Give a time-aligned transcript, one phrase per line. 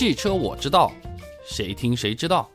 [0.00, 0.90] 汽车我知道，
[1.44, 2.48] 谁听谁知道。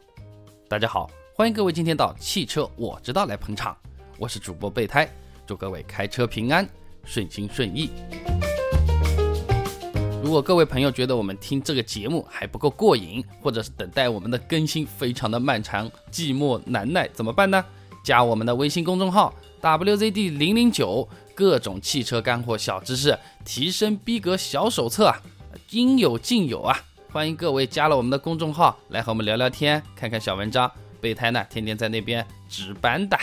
[0.68, 3.77] 大家好，欢迎各位今天到汽车我知道来捧场，
[4.17, 5.08] 我是主播备胎，
[5.45, 6.67] 祝各位开车平安，
[7.03, 7.91] 顺心顺意。
[10.23, 17.64] 如果各位朋友觉得我们听这个节目还不够过瘾，或者是等待我们的更新非常的漫长、寂寞难耐，怎么办呢？
[18.03, 19.31] 加我们的微信公众号
[19.62, 25.22] WZD 零零九，各种汽车干货小知识，提升逼格小手册啊，
[25.70, 26.84] 应有尽有啊！
[27.16, 30.70] 欢迎各位加了我们的公众号来和我们聊聊天，看看小文章。
[31.00, 33.18] 备胎呢，天天在那边值班的。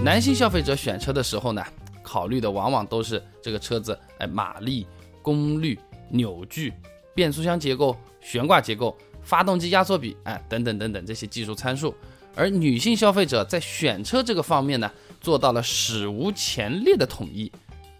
[0.00, 1.64] 男性消费者选车的时候呢，
[2.04, 4.86] 考虑的往往都是这个车子，哎，马力、
[5.20, 5.76] 功率、
[6.08, 6.72] 扭矩、
[7.16, 11.92] 变速箱结构、悬挂结构、发动机压缩比，哎，等等等等这些技术参数。
[12.36, 14.88] 而女性消费者在选车这个方面呢，
[15.20, 17.50] 做到了史无前例的统一。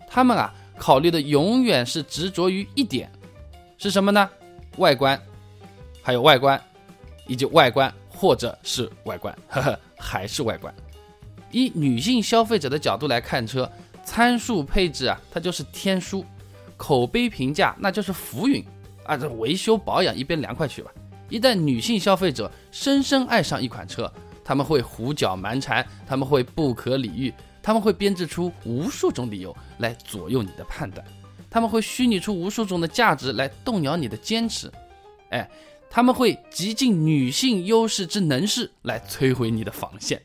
[0.09, 3.11] 他们啊，考虑的永远是执着于一点，
[3.77, 4.29] 是什么呢？
[4.79, 5.21] 外观，
[6.03, 6.61] 还有外观，
[7.27, 10.75] 以及外观或者是外观，呵呵，还是外观。
[11.51, 13.71] 以女性消费者的角度来看车，
[14.05, 16.23] 参数配置啊，它就是天书；
[16.77, 18.65] 口碑评价那就是浮云
[19.05, 19.17] 啊。
[19.17, 20.91] 这维修保养一边凉快去吧。
[21.29, 24.11] 一旦女性消费者深深爱上一款车，
[24.49, 31.07] 他们会胡搅蛮缠，他们会不可理喻，他们会编织出无数种理由来左右你的判断，
[31.51, 34.73] 他们会虚拟出无数种的价值来动摇你的坚持，
[35.29, 35.47] 哎，
[35.91, 40.19] 他们会极尽女性优势之能事来摧毁你的防线。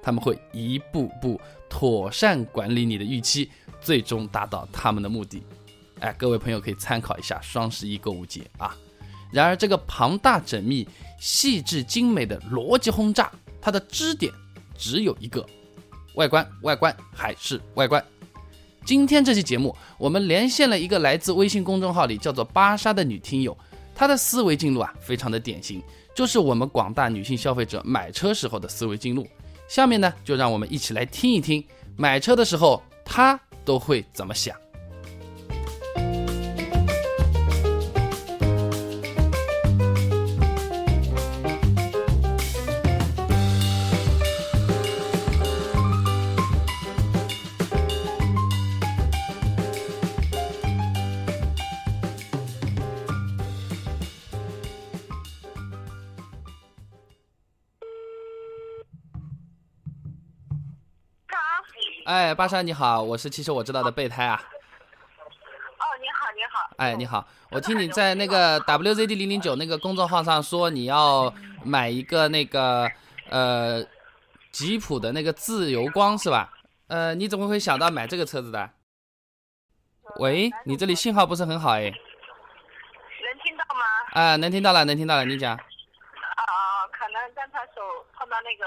[0.00, 3.50] 他们会一步步妥善管理你的预期，
[3.80, 5.42] 最终达到他们的目的。
[5.98, 8.76] 哎，各位朋友可以参考一下双十一购物节啊。
[9.32, 10.86] 然而，这个庞大缜密、
[11.18, 13.32] 细致精美的逻辑轰炸，
[13.64, 14.30] 它的支点
[14.76, 15.42] 只有一个：
[16.16, 18.04] 外观，外观还是外观。
[18.84, 23.56] 今天这期节目，我们连线了一个来自微信公众号里叫做芭莎的女听友，
[23.94, 25.82] 她的思维进路啊，非常的典型，
[26.14, 29.26] 就是我们广大女性消费者买车时候的思维进路。
[29.66, 31.64] 下面呢，就让我们一起来听一听，
[31.96, 34.54] 买车的时候他都会怎么想。
[62.04, 64.34] 哎，巴莎你好，我是其实我知道的备胎啊。
[64.36, 66.74] 哦，你好，你好。
[66.76, 71.32] 哎，你好，我听你在那个 WZD 零零九那个公众号上说你要
[71.64, 72.86] 买一个那个
[73.30, 73.82] 呃
[74.52, 76.52] 吉普的那个自由光是吧？
[76.88, 78.70] 呃，你怎么会想到买这个车子的？
[80.16, 81.84] 喂，你这里信号不是很好哎。
[81.84, 81.92] 能
[83.42, 83.82] 听到吗？
[84.12, 85.56] 啊，能听到了，能听到了，你讲。
[85.56, 85.62] 啊，
[86.92, 87.80] 可能刚才手
[88.12, 88.66] 碰到那个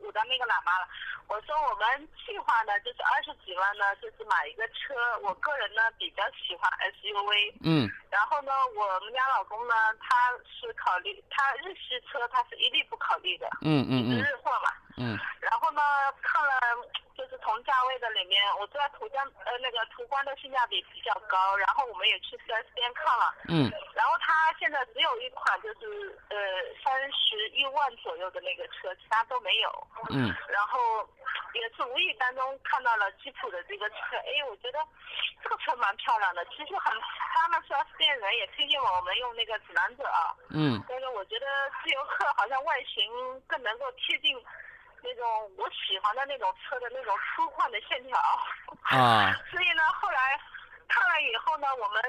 [0.00, 0.88] 我的那个喇叭了。
[1.28, 4.96] 我说我们计划呢，就是二十几万呢，就是买一个车。
[5.20, 7.52] 我个人呢比较喜欢 SUV。
[7.62, 7.88] 嗯。
[8.10, 13.46] 然后呢，我们家老公呢，他是考虑他日系车，他是一律不考虑的。
[13.60, 14.24] 嗯嗯嗯。
[14.24, 14.72] 日货嘛。
[14.98, 15.18] 嗯。
[15.40, 15.82] 然后呢，
[16.22, 16.60] 看了
[17.16, 23.34] 就是同价位的里面，我知道途观呃那个途观的性价比比较高，然后我们也去 4S 店看了。
[23.48, 23.70] 嗯。
[23.94, 26.36] 然后它现在只有一款，就是呃
[26.82, 29.86] 三十一万左右的那个车，其他都没有。
[30.10, 30.34] 嗯。
[30.48, 31.08] 然后。
[31.54, 34.78] 也是无意当中看到了吉普的这个车，哎，我觉得
[35.42, 36.42] 这个车蛮漂亮的。
[36.46, 36.98] 其实很，
[37.34, 40.32] 他们四 S 店人也推荐我们用那个指南者啊。
[40.48, 40.82] 嗯。
[40.88, 41.46] 但是我觉得
[41.84, 44.34] 自由客好像外形更能够贴近
[45.02, 45.26] 那种
[45.58, 48.16] 我喜欢的那种车的那种粗犷的线条。
[48.88, 49.34] 啊。
[49.50, 50.40] 所以呢，后来
[50.88, 52.02] 看了以后呢，我们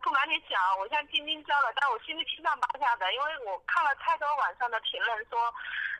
[0.00, 5.52] 不瞒你讲，我现在叮叮交了，但我心里七上八下的，因为我看了太多网上的评论说。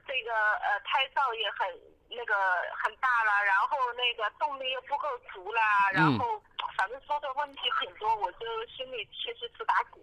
[0.09, 1.67] 这个呃胎噪也很
[2.09, 2.33] 那个
[2.81, 6.41] 很大了，然后那个动力又不够足啦，然后
[6.77, 10.01] 反正说的问题很多，我就心里确实直打鼓。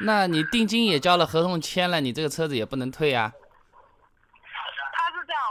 [0.00, 3.32] 那你定金也交了，合同签了，你这个车子也不能退呀。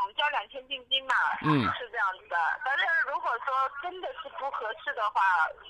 [0.02, 2.36] 我们交两千定金嘛，嗯，是这样子的。
[2.64, 5.22] 反正如果说真的是不合适的话，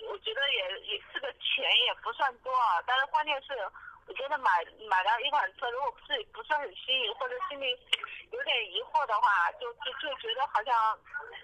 [0.10, 2.82] 我觉得也也这个钱也不算多啊。
[2.86, 3.56] 但是关键是。
[4.08, 7.76] 我觉得买买到一款车，如果自己不是很心仪，或者心里
[8.30, 10.96] 有点疑惑的话，就就就觉得好像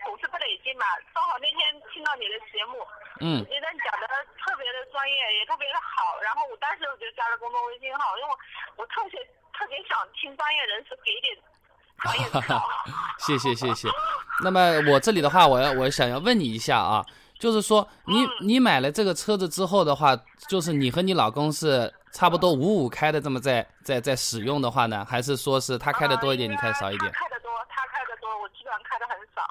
[0.05, 0.85] 总是不得劲嘛。
[1.11, 2.85] 正好那天听到你的节目，
[3.19, 4.05] 嗯，觉得你讲的
[4.37, 6.21] 特别的专业，也特别的好。
[6.21, 8.37] 然后我当时我就加了公众微信号，因为我
[8.75, 9.17] 我特别
[9.57, 11.35] 特别想听专业人士给点。
[13.19, 13.87] 谢谢谢谢。
[14.43, 14.59] 那么
[14.91, 17.05] 我这里的话，我要我想要问你一下啊，
[17.37, 20.17] 就是说你你买了这个车子之后的话，
[20.49, 27.11] 就是你和你老公是差不多五五开的这么在在在使用的话呢，还是说是他开的多一点，你开少一点？
[27.11, 29.41] 他开的多，他开的多，我基本上开的很少。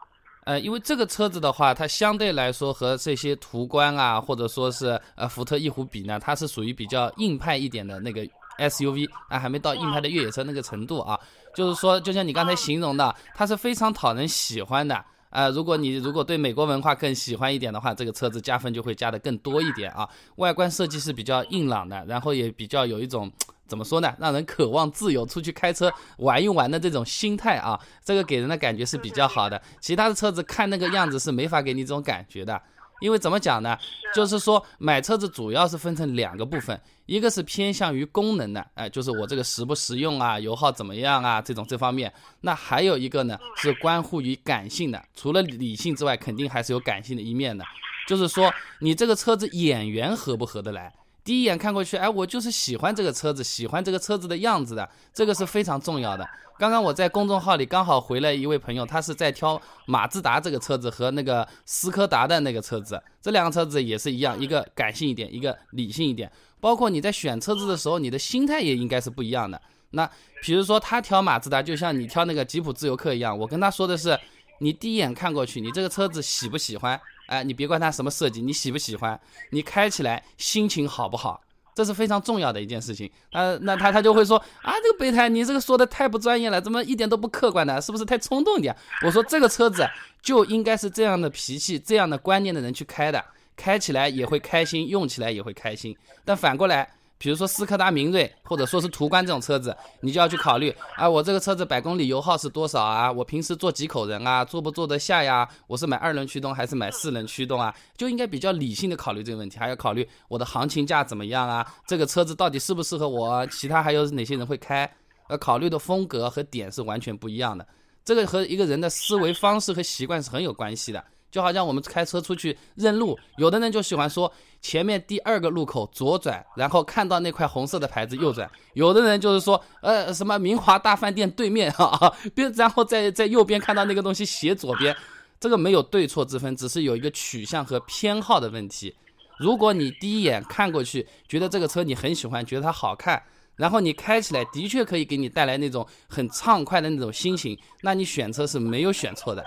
[0.44, 8.26] 呃，因为这个车子的话，它相对来说和这些途观啊，或者说是呃福特翼虎比呢，它是属于比较硬派一点的那个
[8.58, 11.18] SUV 啊，还没到硬派的越野车那个程度啊。
[11.54, 15.48] 就是说，就像你刚才形容的，它是非常讨人喜欢的啊。
[15.48, 20.08] 如果你如果对美国文化更喜欢一点的话，这个车子加分就会加的更多一点啊。
[20.36, 23.30] 外观设计是比较硬朗的，然后也比较有一种。
[23.66, 24.12] 怎么说呢？
[24.18, 29.62] 让人渴望自由出去开车玩一玩的这种心态啊，这个给人的感觉是比较好的。
[29.80, 32.60] 其他的车子看那个样子是没法给你这种感觉的，
[33.00, 33.76] 因为怎么讲呢？
[34.14, 42.12] 就是说买车子主要是分成两个部分，一个是偏向于功能的，哎，就是我这个实不实用啊，油耗怎么样啊，这种这方面。
[42.40, 47.64] 那还有一个呢是关乎于感性的，除了理性之外，肯定还是有感性的一面的，
[48.06, 50.92] 就是说你这个车子眼缘合不合得来。
[51.22, 56.28] 第一眼看过去，哎，我就是喜欢这个车子，喜欢这个车子的样子的，这个是非常重要的。
[56.58, 66.30] 刚刚我在公众号里刚好回了一位朋友，他是在挑马自达这个车子和那个斯柯达的那个车子，这两个车子也是一样，一个感性一点，一个理性一点。
[66.60, 69.60] 包括你在选车子的时候，你的心态也应该是不一样的。
[69.92, 70.08] 那
[70.42, 74.18] 比如说他挑马自达，就像你挑那个吉普自由客一样，我跟他说的是，
[74.58, 77.00] 你第一眼看过去，你这个车子喜不喜欢？
[77.30, 79.18] 哎，你别管它什么设计，你喜不喜欢？
[79.50, 81.40] 你开起来心情好不好？
[81.76, 83.08] 这是非常重要的一件事情。
[83.30, 87.80] 呃，那他他就会说啊，这个备胎你这个说的太不专业了，怎么一点都不客观呢？
[87.80, 88.76] 是不是太冲动一点？
[89.06, 89.88] 我说这个车子
[90.20, 93.24] 就应该是这样的脾气、这样的观念的人去开的，
[93.56, 95.96] 开起来也会开心，用起来也会开心。
[96.24, 96.90] 但反过来。
[97.20, 103.12] 比如说斯柯达明锐，或者说是途观这种车子，你就要去考虑啊，我这个车子百公里油耗是多少啊？
[103.12, 104.42] 我平时坐几口人啊？
[104.42, 105.46] 坐不坐得下呀？
[105.66, 107.74] 我是买二轮驱动还是买四轮驱动啊？
[107.94, 111.66] 就应该比较理性的考虑这个问题，还要考虑我的行情价怎么样啊？
[111.86, 113.46] 这个车子到底适不适合我？
[113.48, 114.90] 其他还有哪些人会开？
[115.28, 117.68] 呃，考虑的风格和点是完全不一样的，
[118.02, 121.04] 这个和一个人的思维方式和习惯是很有关系的。
[121.30, 134.94] 就好像我们开车出去认路，有的人就喜欢说前面第二个路口左转，然后看到那块红色的牌子右转；有的人就是说，呃，什么明华大饭店对面啊， 边然后在在右边看到那个东西斜左边，
[135.38, 138.94] 这个没有对错之分，只是有一个取向和偏好的问题。
[139.38, 143.22] 如果你第一眼看过去觉得这个车你很喜欢，觉得它好看，
[143.56, 149.42] 然后你开起来的确可以给你带来那种很畅快的那种心情，那你选车是没有选错的。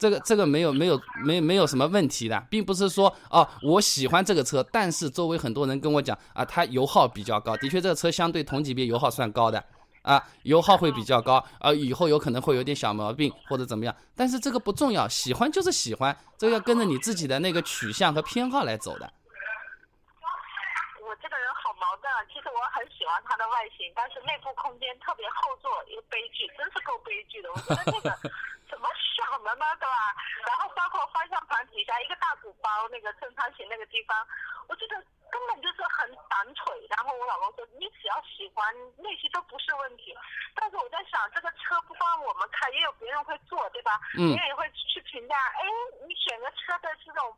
[0.00, 9.62] 这个这个没有没有没没有什么问题的，并不是说哦我喜欢这个车，但是周围很多人跟我讲啊，它油耗比较高，的确这个车相对同级别油耗算高的
[10.00, 19.04] 啊，油耗会比较高，啊以后有可能会有点小毛病或者怎么样，但是这个不重要，喜欢就是喜欢，这个要跟着你自己的那个取向和偏好来走的。
[21.04, 28.16] 我这个人好矛盾，啊，其实我很喜欢它的外形，但是内部空间特别后座，一个悲剧，真是够悲剧的，我觉得这个。
[28.70, 30.14] 怎么想的呢，对吧？
[30.46, 34.16] 然后包括方向盘底下一个大鼓包，那个正方形那个地方，
[34.68, 34.94] 我觉得
[35.30, 36.86] 根本就是很短腿。
[36.88, 38.64] 然后我老公说，你只要喜欢
[38.96, 40.16] 那些都不是问题。
[40.54, 43.98] 但是我在想，这个车不光我们开，也有别人会坐，对吧？
[44.16, 44.30] 嗯。
[44.30, 45.62] 别人也会去评价，哎，
[46.06, 47.36] 你选个车的这种，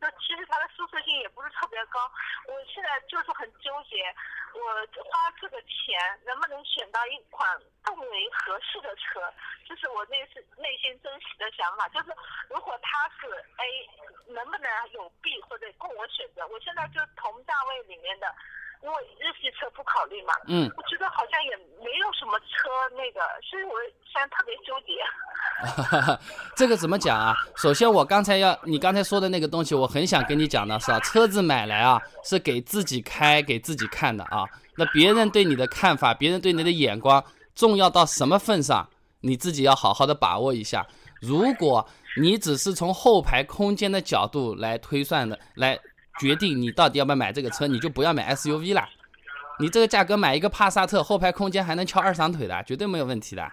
[0.00, 2.10] 就其实它的舒适性也不是特别高。
[2.48, 4.14] 我现在就是很纠结，
[4.54, 9.32] 我花这个钱能不能选到一款更为合适的车？
[9.68, 10.44] 就是我内是。
[10.58, 12.14] 内心真实的想法就是，
[12.48, 16.46] 如果它是 A，能不能有 B 或者供我选择？
[16.46, 18.32] 我现在就同价位里面的，
[18.82, 20.32] 因为日系车不考虑嘛。
[20.46, 20.70] 嗯。
[20.76, 23.72] 我觉得好像也没有什么车那个，所以我
[24.04, 24.92] 现在特别纠结。
[26.56, 27.34] 这个怎么讲啊？
[27.56, 34.44] 首先，我刚才要你刚才说的那个东西，我很想跟你讲的是啊，车子买来啊是给自己开、给自己看的啊。
[34.76, 37.22] 那别人对你的看法，别人对你的眼光，
[37.54, 38.88] 重要到什么份上？
[39.20, 40.84] 你自己要好好的把握一下。
[41.20, 41.86] 如果
[42.20, 45.78] 你只是从后排空间的角度来推算的，来
[46.20, 48.88] 决定你到底要不要买这个车，你就不要买 SUV 了。
[49.58, 53.50] 你这个价格买一个帕萨特，后排空间还能翘二郎腿的，绝对没有问题的，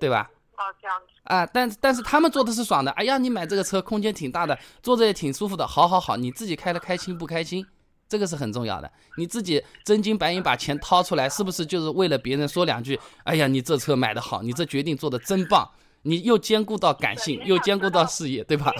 [0.00, 0.30] 对吧？
[0.56, 1.06] 哦，这样子。
[1.24, 2.90] 啊，但但是他们坐的是爽的。
[2.92, 5.66] 哎呀，你买这个车空间挺大的，坐着也挺舒服的。
[5.66, 7.66] 好好好，你自己开的开心不开心？
[8.08, 12.98] 这个是很重要的，你自己真金白银把钱掏出来，是不是就是为了别人说两句？
[13.24, 15.68] 哎呀，你这车买的好，你这决定做的真棒，
[16.02, 18.72] 你又兼顾到感性，又兼顾到事业，对吧？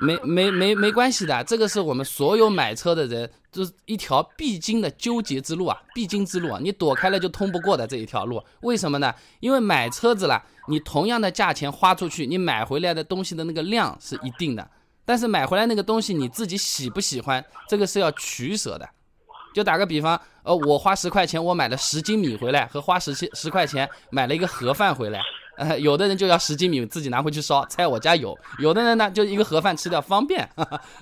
[0.00, 8.42] 没没没没关系的，这个是我们所有买车的人，就是一条必经的纠结之路啊，必经之路啊，你躲开了就通不过的这一条路。
[8.60, 9.12] 为什么呢？
[9.40, 14.70] 因为买车子了，你同样的价钱花出去，你买回来的东西的那个量是一定的，
[15.04, 18.88] 但是买回来那个东西你自己喜不喜欢，这个是要取舍的。
[19.54, 25.20] 就打个比方，呃，我花十块钱我买了十斤米回来，和花十七十块钱买了一个盒饭回来。
[25.58, 30.48] 呃， 有的人就要十斤米自己拿回去烧，菜我家有；有的人呢，就一个盒饭吃掉方便，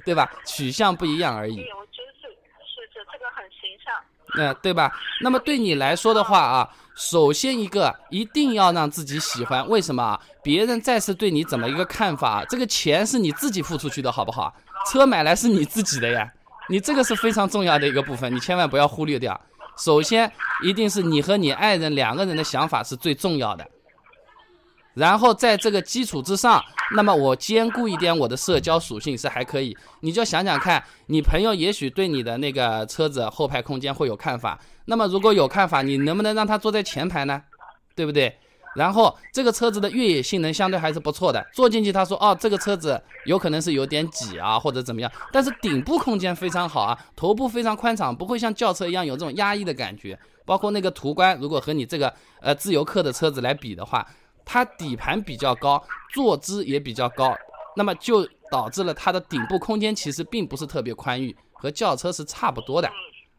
[0.05, 0.29] 对吧？
[0.47, 1.57] 取向不一样而已。
[1.57, 2.27] 对，我觉得是
[2.65, 3.95] 是是，这个很形象。
[4.39, 4.91] 嗯，对吧？
[5.23, 10.21] 那么对你来说的话啊，首先一个一定要让自己喜欢，为什么啊？
[10.43, 14.55] 别人再次对你怎么一个看法，这个钱是你自己付出去的，好不好？
[14.91, 16.33] 车买来是你自己的呀，
[16.69, 19.39] 你这个是非常重要的一个部分，你千万不要忽略掉。
[19.77, 20.33] 首先，
[20.63, 23.67] 一定是你和你爱人两个人的想法是最重要的。
[24.97, 26.59] 然后在这个基础之上，
[26.97, 29.77] 那么我兼顾一点我的社交属性是还可以。
[30.01, 37.43] 你就想想看，你朋友也许对你的那个车子后排空间会有看法，那么如果有看法，你能不能让他坐在前排呢？
[37.95, 38.35] 对不对？
[38.75, 50.19] 然后这个车子的越野性能相对还是不错的，坐进去他说哦，这个车子有可能是有点挤啊或者怎么样，但是顶部空间非常好啊，头部非常宽敞，不会像轿车一样有这种压抑的感觉。
[50.47, 52.11] 包括那个途观，如果和你这个
[52.41, 54.07] 呃自由客的车子来比的话。
[54.47, 55.85] 它底盘比较高，
[56.15, 57.37] 坐姿也比较高，
[57.77, 62.89] 那么就导致了它的顶部空间其实并不是特别宽裕，和轿车是差不多的，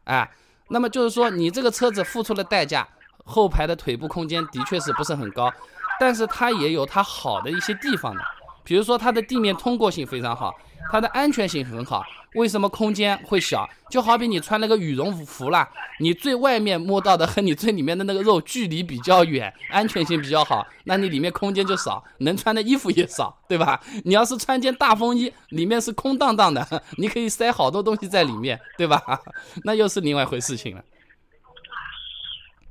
[0.04, 0.30] 哎，
[0.68, 2.86] 那么就是说你这个车子付出的代价，
[3.24, 5.50] 后排的腿部空间的确是不是很高，
[5.98, 8.22] 但是它也有它好的一些地方的，
[8.62, 10.54] 比如说它的地面通过性非常好，
[10.92, 12.04] 它的安全性很好。
[12.34, 13.68] 为什么空间会小？
[13.90, 15.68] 就好比你穿那个羽绒服啦，
[15.98, 23.80] 你最外面摸到的和你最里面的那个肉距离比较远，安全性比较好，那你里面空间就少，能穿的衣服也少，对吧？
[24.04, 26.66] 你要是穿件大风衣，里面是空荡荡的，
[26.98, 29.02] 你可以塞好多东西在里面，对吧？
[29.64, 30.84] 那又是另外一回事情了。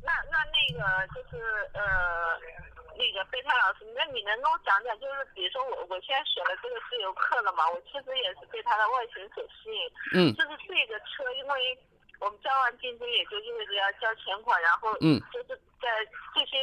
[0.03, 1.81] 那那那个就是呃。
[3.17, 9.89] 那个备胎老师，那你能跟我讲讲，就是比如说我我现在选了这个自由课了嘛，我其实也是被它的外形所吸引。
[10.13, 10.29] 嗯。
[10.35, 11.79] 就是这个车，因为
[12.19, 15.87] 我们交完定金，也就意味着要交钱款，然后嗯，就是在
[16.33, 16.57] 这些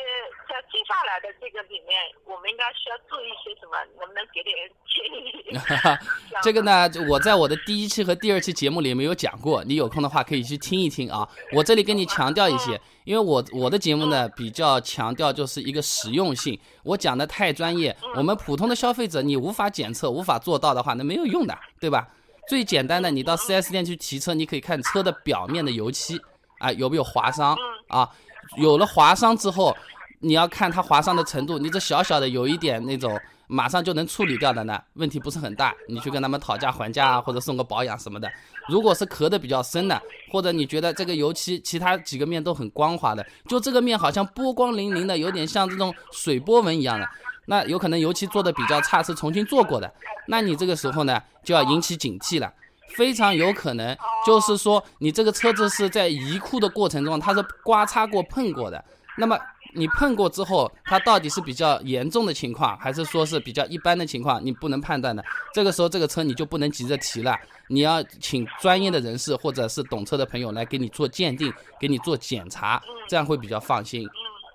[0.49, 3.79] 在接下来的这个里面，我们应该需要注意些什么？
[3.99, 4.55] 能不能给点
[4.87, 5.55] 建议？
[6.43, 11.29] 这个呢，我在我的第一期和第二期节目里没有讲过，你有空的话可以去听一听啊。
[11.53, 12.81] 我这里跟你强调一些。
[13.05, 22.09] 因为我我的节目呢比较强调就是一个实用性，我讲的太专业，我们普通的消费者你无法检测、无法做到的话，那没有用的，对吧？
[22.49, 26.21] 最简单的，你到 4S 店去提车，你可以看车的表面的油漆
[26.59, 27.57] 啊有没有划伤
[27.89, 28.09] 啊，
[28.57, 29.77] 有了划伤之后，
[30.21, 33.21] 你要看它划伤的程度，你这小小的有一点那种。
[33.47, 35.73] 马上就能处理掉的呢，问题不是很大。
[35.87, 38.29] 你去跟他们讨价还价啊，或者送个保养什么的。
[38.71, 40.01] 如果是壳的比较深的，
[40.33, 47.07] 或者你觉得这个油漆其他几个面都很光滑的，就这个面好像波光粼粼的，有点像这种水波纹一样的，
[47.47, 49.93] 那有可能油漆做的比较差，是重新做过的。
[50.27, 52.53] 那你这个时候呢，就要引起警惕了，
[52.97, 53.97] 非常有可能
[54.27, 58.85] 就是说你这个车子是在移库的过程中，它是刮擦过碰过的，
[59.17, 59.39] 那么。
[59.77, 65.25] 你碰过之后，它到底是比较严重的情况，还是说是比较一般的情况，你不能判断的。
[65.53, 67.37] 这个时候，这个车你就不能急着提了，
[67.67, 74.09] 你要请专业的人士或者是懂车的朋友来给你做鉴定，给你做检查，这样会比较放心。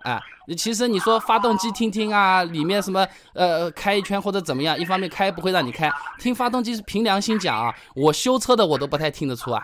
[0.03, 0.21] 啊，
[0.57, 9.61] 其实你说发动机听听啊，里面什么呃开一圈或者怎么样，一方面开不会让你开，听发动机是凭良心讲啊，我修车的我都不太听得出啊。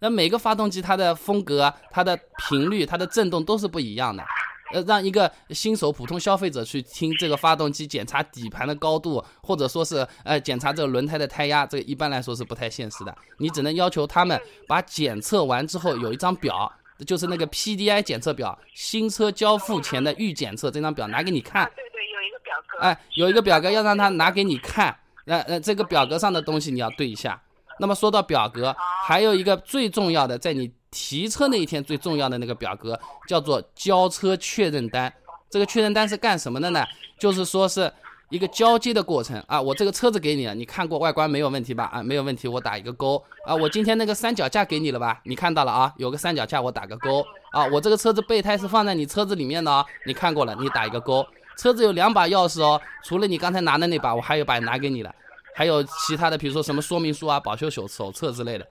[0.00, 4.24] 那每个发动机它的风格、它的频率、它的震动都是不一样的。
[4.72, 13.14] 呃，让一个新手普通消费者去听这个发动机检查底盘的高度，或者说是呃检查这个轮胎的胎压，这个一般来说是不太现实的。
[13.38, 16.72] 你只能要求他们把检测完之后有一张表，
[17.04, 21.64] 就是那个 PDI 检测表，新车交付前的预检测这张表拿给你看。
[21.74, 22.78] 对对，有一个表格。
[22.80, 27.40] 哎，有一个表格要让他拿给你看，那呃这个表格上的东西你要对一下。
[27.78, 28.74] 那么说到表格，
[29.06, 30.72] 还有一个最重要的，在你。
[30.94, 35.10] 提车那一天最重要的那个表格叫做交车确认单，
[35.48, 36.84] 这个确认单是干什么的呢？
[37.18, 37.90] 就是说是
[38.32, 39.60] 一个交接的过程啊。
[39.60, 41.84] 我这个车子给你了，你看过外观没有问题吧？
[41.92, 43.54] 啊，没有问题，我打一个勾啊。
[43.54, 45.20] 我今天那个三脚架给你了吧？
[45.24, 47.22] 你看到了啊，有个三脚架，我打个勾
[47.52, 47.66] 啊。
[47.66, 51.24] 我这个车子备胎是放在你车子里面的啊，你看过了，你打一个勾。
[51.58, 55.14] 车子有两把钥匙哦，除了你刚才拿的那把，我还有把拿给你了，
[55.54, 58.66] 还有其他的，比如说什么说明书啊、保修手手册之类的。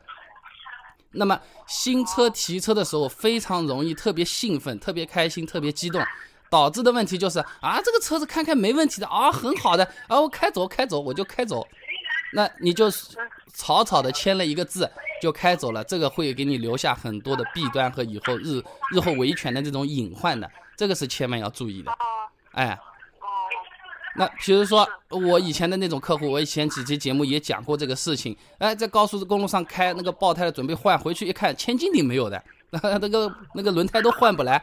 [1.13, 6.01] 那么新车提车的时候非常容易特别兴奋、特别开心、特别激动，
[6.51, 11.65] 导致的问题就是啊，这个车子看看没问题的啊，很好的啊，我开走开走我就开走，
[12.33, 12.91] 那你就
[13.53, 14.89] 草草的签了一个字
[15.21, 21.89] 就开走了，这个会给你留下很多的弊端和以后日日后维权的这种隐患的，这个是千万要注意的。
[21.91, 21.95] 哦。
[22.51, 22.77] 哎，
[23.21, 23.25] 哦，
[24.17, 28.35] 那比如说我以前的那种客户，我以前几期节目也讲过这个事情。
[28.57, 32.43] 哎，在高速公路上开那个爆胎的，准备换回去一看，千斤顶没有的，
[32.99, 34.61] 那个那个轮胎都换不来，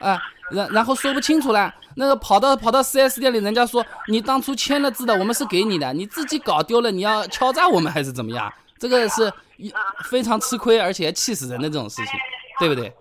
[0.00, 8.52] 啊，然然后说不清楚了，那个跑到跑到 4S 店里，人家说你当初签了字的，我们是给你的，你自己搞丢了，你要敲诈我们还是怎么样？
[8.78, 9.72] 这个是一
[10.06, 12.14] 非常吃亏，而且气死人的这种事情，
[12.58, 12.92] 对不对？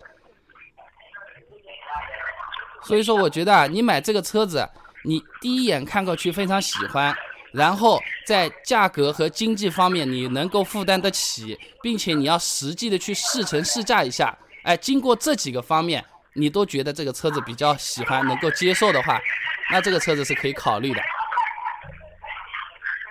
[2.83, 4.67] 所以说，我觉得啊，你买这个车子，
[5.05, 7.15] 你第一眼看过去非常喜欢，
[7.53, 16.03] 然后在价格和经济方面你能够负担得起，并且你要实际的去试乘试驾一下，哎，经过这几个方面，
[16.39, 19.19] 你都觉得这个车子比较喜欢，能够接受的话，
[19.71, 21.01] 那这个车子是可以考虑的。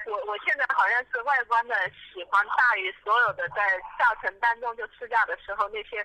[0.07, 3.57] 我我现在好像是外观的喜欢大于所有的在
[3.99, 6.05] 驾乘当中就试驾的时候那些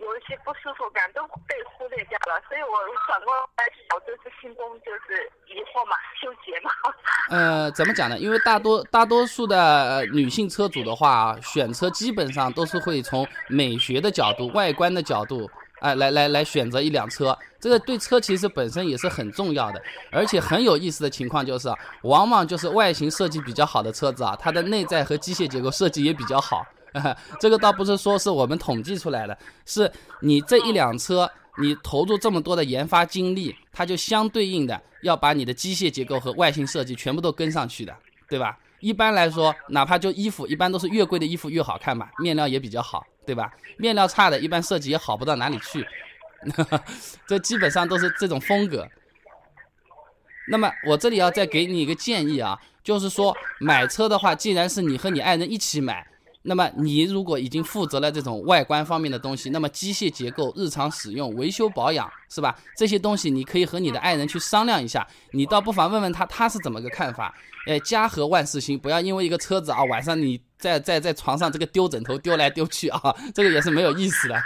[0.00, 2.68] 有一些不舒服感都被忽略掉了，所以我
[3.06, 6.70] 转过来想，就是心中就是疑惑嘛，纠结嘛。
[7.30, 8.18] 呃，怎么讲呢？
[8.18, 17.36] 因为大多大多数的呃女性车主的话啊，选车基本上都是会从美学的角度、外观的角度，哎、来来来选择一辆车。
[17.60, 21.68] 这个对车其实本身也是很重要的，而且很有意思的情况就是，
[22.02, 26.64] 往往就是外形设计比较好的车子啊，它的内在和机械结构设计也比较好。
[27.38, 29.90] 这个倒不是说是我们统计出来的，是
[30.20, 37.94] 你这一辆车，你投入这么多的研发精力，它就相对应的要把你的机械结构和外形设计全部都跟上去的，
[38.30, 38.58] 对吧？
[38.80, 43.52] 一般来说，哪怕就衣服，一般都是越贵的衣服越好看嘛，面料也比较好，对吧？
[43.76, 45.84] 面料差的，一般设计也好不到哪里去，
[47.26, 48.88] 这基本上都是这种风格。
[50.48, 56.06] 那么我这里要再给你一个建议啊，就是说买车的话，既然是你和你爱人一起买，
[56.42, 62.56] 那么你如果已经负责了这种外观方面的东西，那么机械结构、日常使用、维修保养，是吧？
[62.76, 67.34] 这些东西你可以和你的爱人去商量一下，你倒不妨问问他他是怎么个看法。
[67.66, 73.00] 哎，家和万事兴，不要因为一个车子啊，晚上你在在在床上这个丢枕头丢来丢去啊，
[73.34, 74.34] 这个也是没有意思的。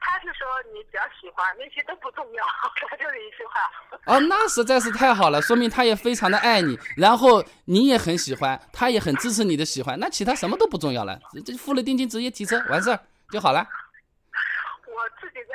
[0.00, 2.44] 他是说你只要喜欢，那些都不重要，
[2.90, 4.12] 他就是一句话。
[4.12, 12.98] 哦，那实在是太好了，说明他也非常的爱你，然后你也很喜欢，他也很支持你的喜欢，那其他什么都不重要了，这付了定金直接提车完事儿
[13.30, 13.64] 就好了。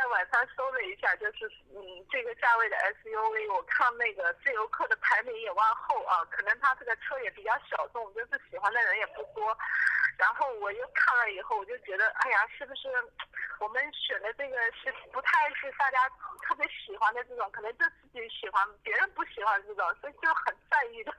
[0.09, 9.57] 晚上搜了一下，就是嗯，这个价位的 SUV，我看那个自由客的排名也往后啊，可能它这个车也比较小众，就是喜欢的人也不多。
[10.17, 12.89] 然后我又看了以后，我就觉得，哎呀，是不是
[13.61, 15.97] 我们选的这个是不太是大家
[16.41, 17.47] 特别喜欢的这种？
[17.51, 21.13] 可能就自己喜欢，别人不喜欢这种，所以就很在意的。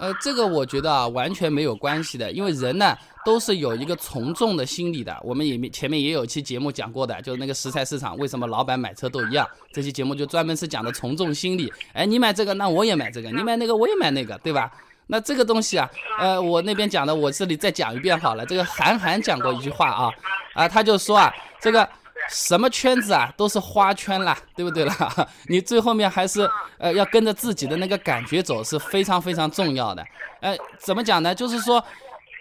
[0.00, 5.14] 呃，这个我觉得啊，完全没有关系的，因为人呢都是有一个从众的心理的。
[5.22, 9.46] 我们也前面也有期节目讲过的，就是那个食材市场为什么老板买车都一样。
[9.70, 11.70] 这期节目就专门是讲的从众心理。
[11.92, 14.72] 哎，你买这个，那我也买这个；你买那个，我也买那个，对吧？
[15.06, 18.46] 那这个东西啊，呃，我那边讲的，我这里再讲一遍好了。
[18.46, 20.10] 这个韩寒讲过一句话啊，
[20.54, 21.88] 啊，他就说啊，这个。
[22.30, 24.94] 什么圈子啊，都是花圈啦，对不对啦？
[25.50, 30.06] 你最后面还是呃要跟着自己的那个感觉走，是非常非常重要的。
[30.40, 31.34] 呃，怎么讲呢？
[31.34, 31.84] 就是说，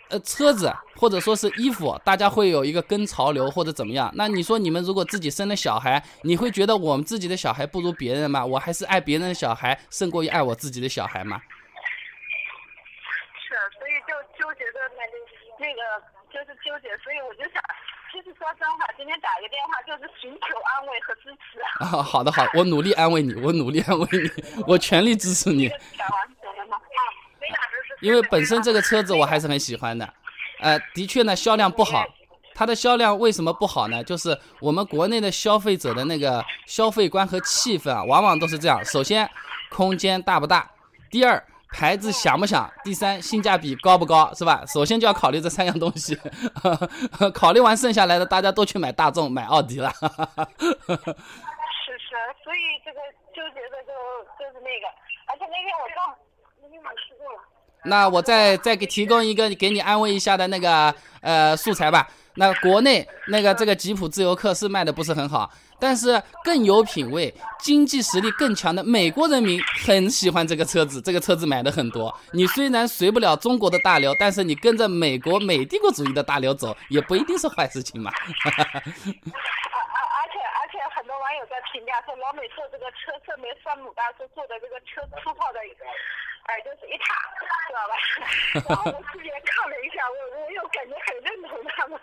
[0.09, 4.09] 呃，车子或者说是衣服，大家会有一个跟潮流或者怎么样。
[4.13, 8.45] 那你说你们如果自己生了小孩，你会觉得我们自己的小孩不如别人吗？
[8.45, 11.41] 我还是爱别人的小孩胜过于爱我自己的小孩吗？
[14.41, 15.13] 纠结的那个
[15.61, 16.01] 那个
[16.33, 17.61] 就是纠结，所以我就想。
[18.13, 21.61] 就是说真话，今天打个电话就是寻求安慰和支持。
[21.79, 24.29] 啊，好的好，我努力安慰你，我努力安慰你，
[24.67, 25.71] 我全力支持你。
[28.01, 30.13] 因为本身这个车子我还是很喜欢的，
[30.59, 32.03] 呃，的确呢销量不好，
[32.53, 34.03] 它的销量为什么不好呢？
[34.03, 39.29] 就是我们国内的消费者的那个消费观和气氛啊，往往都是这样：首先，
[39.69, 40.69] 空间大不大；
[41.09, 41.41] 第二。
[41.71, 42.69] 牌子响不响？
[42.83, 44.63] 第三，性价比高不高，是吧？
[44.67, 46.17] 首先就要考虑这三样东西，
[47.33, 49.89] 考虑完剩下来的，大家都去买大众、买奥迪了。
[49.99, 50.05] 是
[51.97, 52.99] 是，所以这个
[53.33, 53.91] 纠结的就
[54.37, 54.87] 就是那个，
[55.27, 56.13] 而且那天我刚
[56.61, 57.39] 那天晚吃过了。
[57.83, 62.07] 那我再再给提供一个给你安慰一下的那个呃素材吧。
[62.35, 65.49] 那国内那个这个吉普自由客是卖的不是很好，
[65.81, 72.15] 但是更有品位、经济实力更强的美国人民很喜欢这个车子，这个车子买的很多。
[72.31, 78.11] 你虽然随不了中国的大流，但是你跟着美国美帝国主义的大流走，也不一定是坏事情嘛。
[78.13, 85.59] 而而而且而且很多网友在评价说，老美做这个车，特别山姆大叔做的这个车粗糙的。
[86.45, 87.05] 哎，就是一踏，
[87.67, 87.93] 知道吧？
[88.67, 91.93] 然后我自己看了一下，我我又感觉很认同他们。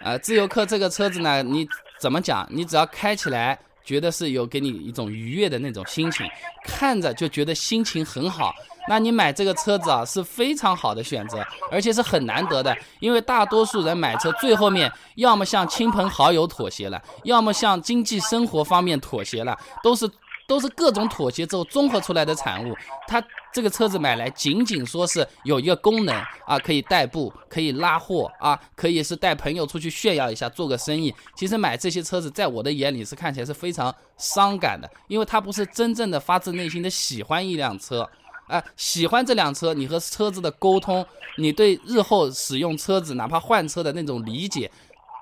[0.00, 1.68] 啊，自由客这个车子呢，你
[2.02, 2.44] 怎么讲？
[2.50, 6.26] 你只要开起来，觉得是有给你一种愉悦的那种心情，
[6.64, 8.52] 看着就觉得心情很好。
[8.88, 12.76] 那你买这个车子啊，是非常好的选择，而且是很难得的。
[12.98, 20.10] 因为大多数人买车，最后面要么向亲朋好友妥协了，要么向经济生活方面妥协了，都是。
[20.52, 22.76] 都是各种妥协之后综合出来的产物。
[23.08, 26.14] 它这个车子买来仅仅说是有一个功能
[26.46, 31.14] 啊，可以代步，可以拉货啊，可以是带朋友出去炫耀一下，做个生意。
[31.34, 38.06] 其实买这些车子，在我的眼里是看起来是非常伤感的，因为它不是真正的发自内心的喜欢一辆车，
[38.46, 41.02] 啊，喜欢这辆车，你和车子的沟通，
[41.38, 44.70] 你对日后使用车子，哪怕换车的那种理解，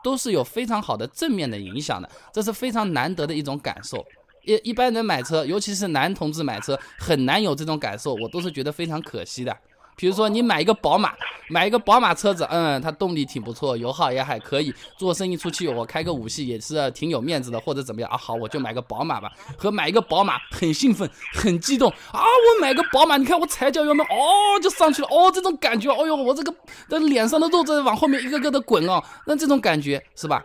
[0.03, 4.05] 都是有非常好的正面的影响的，这是非常难得的一种感受。
[4.45, 9.57] 一一般人买车，尤其是男同志买车，很难有这种感受，我都是觉得非常可惜的。
[9.97, 11.13] 比如说你买一个宝马，
[11.51, 18.17] 买一个宝马车子，嗯，它动力挺不错，油耗也还可以，做生意出去我开个五系也是挺有面子的，或者怎么样啊？
[18.17, 19.31] 好，我就买个宝马吧。
[19.59, 22.23] 和买一个宝马很兴奋，很激动啊！
[22.23, 26.55] 我买个宝马，你看我踩脚油门，哦，就上去了，哦，这种感觉，哦呦，我这个
[26.89, 30.43] 的脸上的肉在往后面一个个的滚哦，那这种感觉是吧？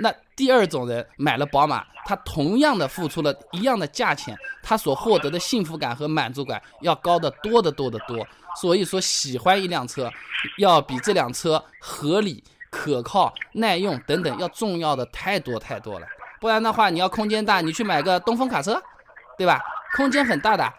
[0.00, 8.26] 那第二种人买了宝马，他同样的付出了一样的价钱，他所获得的幸福感和满足感要高得多得多得多。
[8.60, 10.10] 所以说，喜欢一辆车，
[10.58, 16.06] 要比这辆车合理、可靠、耐用等等要重要的太多太多了。
[16.40, 18.82] 不然的话，你要空间大，你去买个东风卡车，
[19.38, 19.60] 对吧？
[19.96, 20.72] 空间很大的，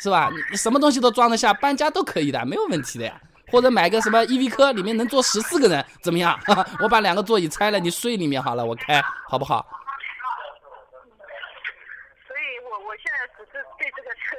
[0.00, 0.30] 是吧？
[0.50, 3.20] 你什么东西都装得下，搬家都可以的，没有问题的呀。
[3.54, 6.36] 或者买个什么 EV 科，里面能坐十四个人，怎么样？
[6.82, 9.64] 我把两个座椅拆了，你睡里面好了，我开，好不好？
[12.26, 14.34] 所以我我现在只是对这个车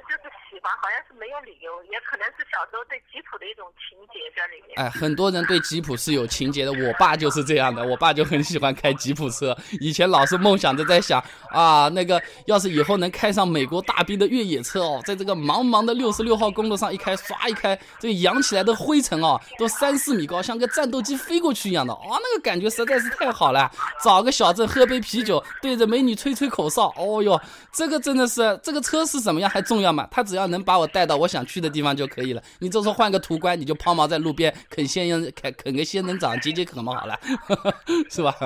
[0.82, 4.80] 好像是没有理由，也可能是小时候对吉普的一种情节在里面。
[4.80, 23.71] 哎，很多人对吉普是有情节的，我爸就是这样的，我爸就很喜欢开吉普车，以前老是梦想着在想啊，那个要是以后能开上美国大兵的越野车哦，在这个茫茫的六十六号公路上一开，唰一开，这扬起来的灰尘哦，都三四米高，像个战斗机飞过去一样的，哦，那个感觉实在是太好了。
[24.04, 27.39] 找个小镇喝杯啤酒，对着美女吹吹口哨，哦哟，
[27.71, 30.08] 这个真的是这个车是怎么样还重要吗？
[30.12, 32.41] 它只要能把我带到我想去的地方就可以了。
[32.59, 37.19] 你这时候换个途观，你就抛锚在路边啃仙人啃啃个仙人掌解解渴嘛，好了，
[38.09, 38.33] 是吧？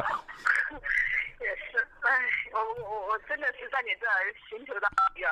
[1.39, 2.09] 也是，哎，
[2.53, 5.27] 我我我真的是在你这儿寻求到一个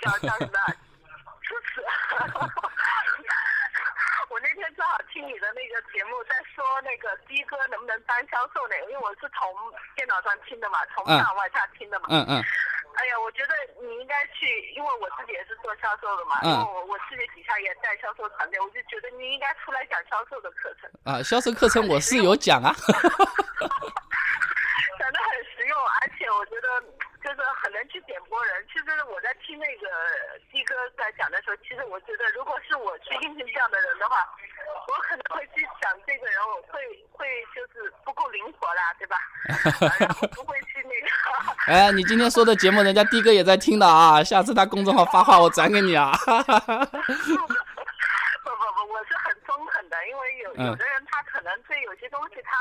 [0.00, 0.52] 叫叫什么
[1.42, 1.82] 支持。
[4.32, 8.74] 我那天正好听你的那个节目，在说那个的哥能不能当销售呢？
[8.88, 9.44] 因为我是从
[9.94, 12.06] 电脑上听的嘛，从上往下听的嘛。
[12.08, 12.42] 嗯嗯。
[12.94, 20.90] 哎呀，我觉得你应该去，因为我自己也是做销售的嘛，然后我我自己底下也带销售团队，我就觉得你应该出来讲销售的课程。
[21.04, 22.72] 啊，销售课程我是有讲啊。
[24.98, 26.68] 讲的很实用，而且我觉得
[27.24, 28.64] 就是很能去点拨人。
[28.72, 29.88] 其实我在听那个
[30.52, 34.16] 的哥在讲的时候，其实我觉得如果是我去应聘这样的人的话，
[34.86, 36.78] 我可能会去想这个人我会
[37.10, 39.16] 会就是不够灵活啦，对吧？
[39.98, 40.61] 然后不会。
[41.68, 46.10] 哎，你今天说的节目，人家的哥也在听的啊，下次他公众号发话，我转给你啊。
[46.26, 46.42] 不不不，
[48.90, 52.56] 我是很中肯的，因为有有的人他可能对有些东西他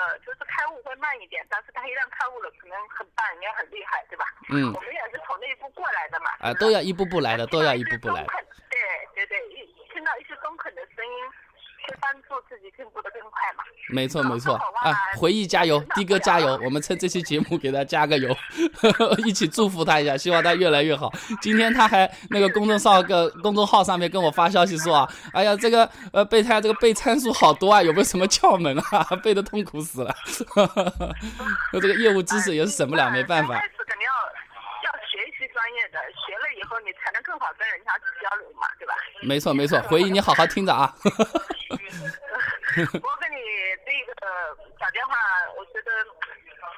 [0.00, 4.24] 呃就是开悟会慢一点，但是他一旦开悟了，可能很棒，也很厉害，对吧？
[4.48, 4.72] 嗯。
[4.72, 6.30] 我们也是从那一步过来的嘛。
[6.40, 8.24] 啊，都要一步步来的，都要一步步来。
[8.70, 8.80] 对
[9.14, 11.12] 对对，一听到一些中肯的声音。
[11.86, 13.62] 去帮助自己进步的更快嘛？
[13.88, 14.92] 没错没错啊！
[15.16, 16.58] 回忆加油， 的哥加油！
[16.64, 18.34] 我们趁这期节目给他加个油，
[19.24, 21.12] 一起祝福他一下，希望他越来越好。
[21.40, 29.04] 今天他还那个公众号个公众号上面跟我发消息说啊，哎呀这个呃备胎这个背参数好多啊，有没有什么窍门啊？
[29.22, 30.14] 背的痛苦死了，
[31.72, 33.60] 那这个业务知识也是省不了，没办法。
[35.56, 38.92] 专业的学了以后，你才能更好跟人家去交流嘛，对吧？
[39.22, 40.94] 没错没错，回忆你好好听着啊。
[43.02, 43.40] 我跟你
[43.86, 45.14] 这个打电话，
[45.56, 45.90] 我觉得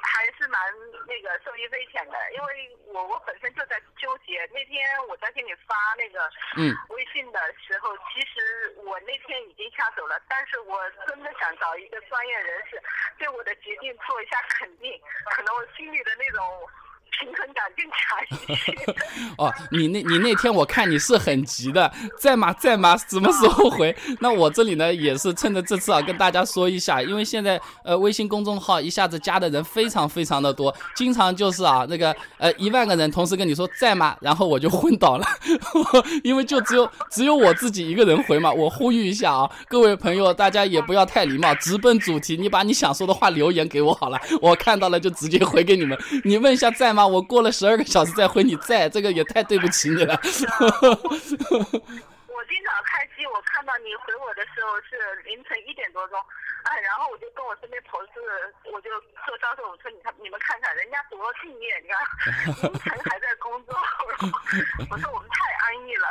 [0.02, 0.61] 还是蛮
[1.06, 4.46] 那个受益匪浅的，因为我我本身就在纠结。
[4.52, 12.80] 那天我在给你发那个嗯微信的时候，其实我那天已经下手了，但是我真的想找一个专业人士
[13.18, 16.68] 对我的决定做一下肯定，可能我心里的那种。
[17.11, 17.99] 平衡感更强
[18.31, 18.94] 一些。
[19.38, 22.53] 哦，你那，你那天我看你是很急的， 在吗？
[22.53, 22.97] 在吗？
[22.97, 23.94] 什么时候回？
[24.21, 34.16] 那我这里呢，也是趁着这次啊，跟大家说一下，因为现在呃，微信公众号一下子加的人非常非常的多，经常就是啊，那个呃，一万个人同时跟你说在吗？
[34.21, 35.27] 然后我就昏倒了，
[36.23, 38.53] 因为就只有只有我自己一个人回嘛。
[38.53, 45.97] 我呼吁一下啊，各位朋友，大家也不要太礼貌，直奔主题，你把你想说的话留言给我好了，我看到了就直接回给你们。
[46.25, 46.97] 你问一下在吗？
[47.06, 50.14] 我过了十二个小时再回你在，这个也太对不起你了。
[50.14, 50.20] 我
[52.44, 56.18] 经常开机，我看到你回我的时候是凌晨一点多钟，
[56.64, 58.20] 哎，然后我就跟我身边同事，
[58.72, 58.88] 我就
[59.26, 61.98] 说销售，我说你看你们看看人家多敬业，你看
[62.62, 63.74] 凌晨还在工作，
[64.90, 66.06] 我说我们太安逸了。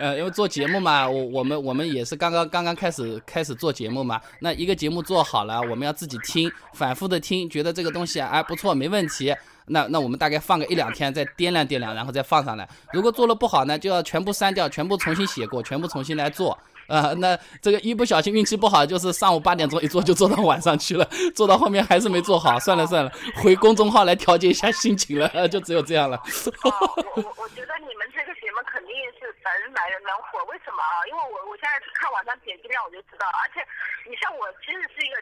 [0.00, 9.36] 呃，因为做节目嘛，我我们我们也是刚刚刚刚开始开始做节目嘛，那一个节目做好了，我们要自己听，反复的听，觉得这个东西哎不错，没问题。
[9.66, 12.68] 那那我们大概放个一两天，再掂量掂量，然后再放上来。
[12.92, 16.58] 如果做了不好呢，就要全部删掉，全部重新写过，全部重新来做。
[16.88, 26.20] 啊，那这个一不小心运气不好，就是上午八点钟一做就做到晚上去了，做到后面还是没做好，算了算了，回公众号来调节一下心情了，就只有这样了。
[26.64, 31.06] 我我我觉得你们这个节目肯定是百人百人能火，为什么啊？
[31.08, 33.62] 因为我我现在看网上点击量我就知道，而且
[34.04, 35.16] 你像我其实是一个。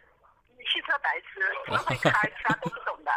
[0.66, 3.10] 汽车白痴，不会开，其他都不懂的，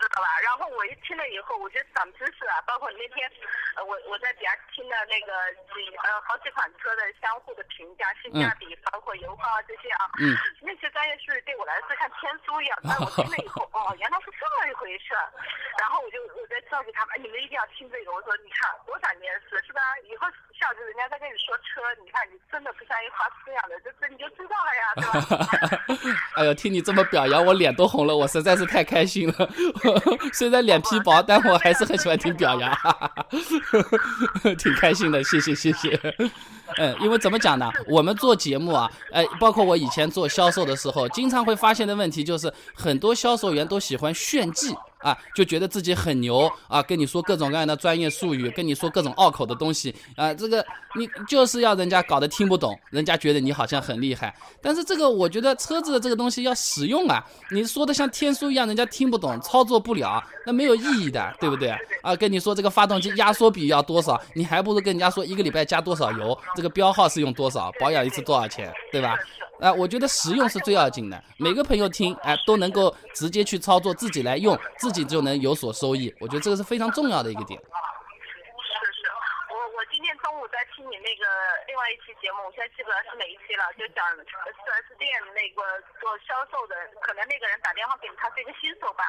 [0.00, 0.28] 知道吧？
[0.44, 2.60] 然后我一听了以后，我觉得长知识啊。
[2.66, 3.30] 包括那天，
[3.76, 5.32] 呃，我我在底下听的那个
[5.72, 12.78] 几呃好几款车的相互的评价、性价比，包括油耗啊这些啊，嗯，那些专业术语对我来说像天书一样。
[12.84, 15.14] 但我听了以后，哦，原来是这么一回事。
[15.78, 18.12] 然后我就我在告诉他们，你们一定要听这个。
[18.12, 19.80] 我说，你看多少年事是吧？
[20.04, 20.26] 以后
[20.58, 26.18] 下次人家再跟你说车，你看你真的不像一花痴一样的，这这你就知道了呀，对吧？
[26.36, 26.82] 哎呀，听你。
[26.88, 29.50] 这么表扬我脸都红了，我实在是太开心了。
[30.32, 32.74] 虽然脸皮薄，但我还是很喜欢听表扬，
[34.56, 35.22] 挺开心的。
[35.22, 36.00] 谢谢谢谢。
[36.78, 37.70] 嗯，因为怎么讲呢？
[37.86, 44.74] 我们做节目啊，呃，包括我以前做销售的时候，经常会发现的问题就是，很多销售员都喜欢炫技。
[44.98, 50.64] 啊，就觉得自己很牛啊，跟你说各种各样的专业术语，跟你说各种拗口的东西啊，这个
[50.96, 54.34] 你就是要人家搞得听不懂，人家觉得你好像很厉害。
[54.60, 61.74] 但是这个我觉得车子的这个东西要实用啊，你说的像天书一样，人家听不懂，操作不了，那没有意义的，对不对？
[62.02, 69.16] 啊，跟你说这个发动机压缩比要多少，你还不如跟人家说一个礼拜加多少油，这个标号是用多少，保养一次多少钱，对吧？
[69.60, 71.20] 啊，我觉得实用是最要紧的。
[71.36, 74.56] 每个朋友听，哎，都能够直接去操作，自己来用，
[74.90, 76.14] 己就能有所收益。
[76.20, 77.58] 我觉得这个是非常重要的一个点。
[77.60, 79.10] 是是，
[79.50, 81.24] 我我今天中午在听你那个
[81.66, 85.62] 另外一期节目，我现在记不得是哪一期了，就讲四 S 店那个
[86.00, 89.04] 做销售的，可能那个人打电话给你，他是一个新手吧。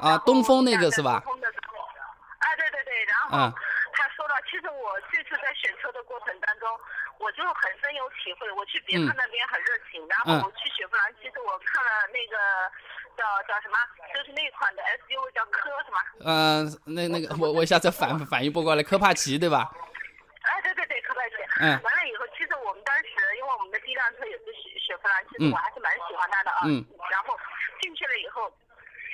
[0.00, 1.22] 啊，东风那个是吧？
[2.38, 3.52] 哎，对对对，然后
[3.92, 6.68] 他说了，其实我这次在选车的过程当中。
[7.18, 12.36] 我就很深有体会，我去别克那边很热情，然后我去雪佛兰，其实我看了那个
[13.16, 13.76] 叫叫什么，
[14.12, 15.96] 就是那款的 SUV 叫科什么？
[16.28, 19.72] 嗯，那那个我我一下子反反应不过来，科帕奇对吧？
[20.44, 21.36] 哎，对对对，科帕奇。
[21.60, 21.72] 嗯。
[21.82, 26.68] 完了以后，其实我们当时因为我们的第一辆车也是雪雪佛兰，其实我还是蛮喜欢它的啊。
[26.68, 26.84] 嗯。
[27.10, 27.32] 然后
[27.80, 28.52] 进去了以后，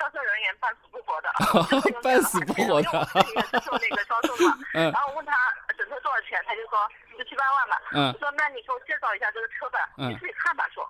[0.02, 1.30] 销售人员半死不活的。
[2.02, 2.90] 半死不活的。
[3.38, 4.58] 也是做那个销售嘛。
[4.74, 4.90] 嗯。
[4.90, 5.32] 然后问他
[5.78, 6.76] 整车多少钱，他就说。
[7.12, 10.82] 十七八万吧，嗯，说那你给我介绍一下这个车吧，你自己看吧，说。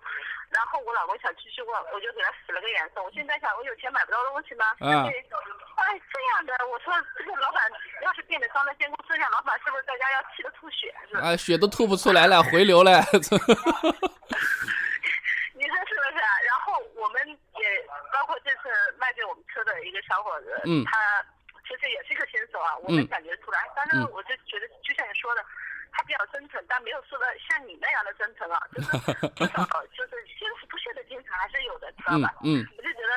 [0.51, 3.03] 然后我老公想继续问，我就给他使了个眼色。
[3.03, 4.65] 我现在想，我有钱买不到东西吗？
[4.81, 5.05] 嗯。
[5.05, 7.61] 哎，这样的，我说这个老板
[8.03, 10.95] 要是变得装了监控摄像，老板是不是在家要气得吐血？
[11.11, 11.27] 是吧？
[11.27, 13.03] 啊，血都吐不出来了，回流了。
[15.63, 16.31] 你说是不是啊？
[16.43, 18.67] 然后我们也包括这次
[18.99, 21.23] 卖给我们车的一个小伙子，嗯，他
[21.63, 23.63] 其实也是一个新手啊，我能感觉出来。
[23.77, 25.45] 但是我就觉得，就像你说的。
[25.95, 28.89] 他比较真诚，但没有说的像你那样的真诚啊，就是
[29.37, 29.61] 至少，
[29.93, 32.33] 就是心服不屑的精神还是有的，知道吧？
[32.43, 33.13] 嗯，我就觉得，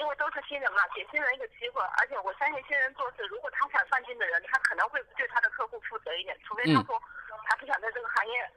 [0.00, 6.96] 因为都是新人嘛，给新人一个机会，而且我相信新人做事，如果他想上进的人，他可能会对他的客户负责一点，除非他说
[7.44, 8.50] 他不想在这个行业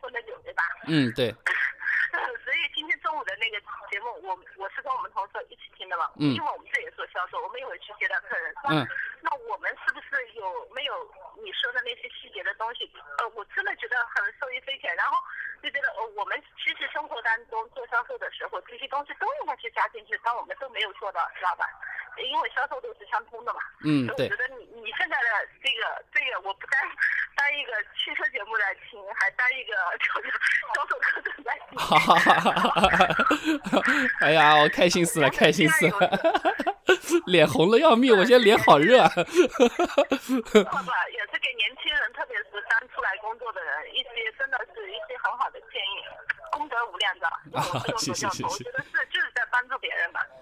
[0.00, 0.62] 混得久，对吧？
[0.86, 1.34] 嗯，对。
[2.42, 8.86] 所以今天中午的那个节目，我我是跟我们同事一起听的嘛，嗯，因为我们这也做销售，我们也会去接待客人，嗯，
[9.20, 10.94] 那我们是不是有没有
[11.44, 12.90] 你说的那些细节的东西？
[13.18, 15.18] 呃，我真的觉得很受益匪浅，然后
[15.62, 21.66] 就觉得呃，我们其实生活当中做销售的时候，这些东西都应该去加进去，但我们都没有做到，知道吧？
[22.16, 24.26] 因为销售都是相通的嘛，嗯，对。
[24.26, 25.28] 我觉得你你现在的
[25.62, 26.80] 这个这个，我不单
[27.36, 30.32] 当一个汽车节目来听，还当一个 就是
[30.74, 31.76] 销售课程来听。
[31.76, 32.72] 哈哈哈哈
[33.04, 33.84] 哈！
[34.22, 35.92] 哎呀，我开心死了，开心死了。
[37.26, 39.06] 脸红了要命，我现在脸好热。
[39.12, 46.00] 错吧，也是给年轻人，特别是刚出来工作的人，一些真的是一些很好的建议，
[46.52, 47.26] 功德无量的。
[47.26, 47.60] 啊
[47.92, 48.64] 我谢谢谢谢。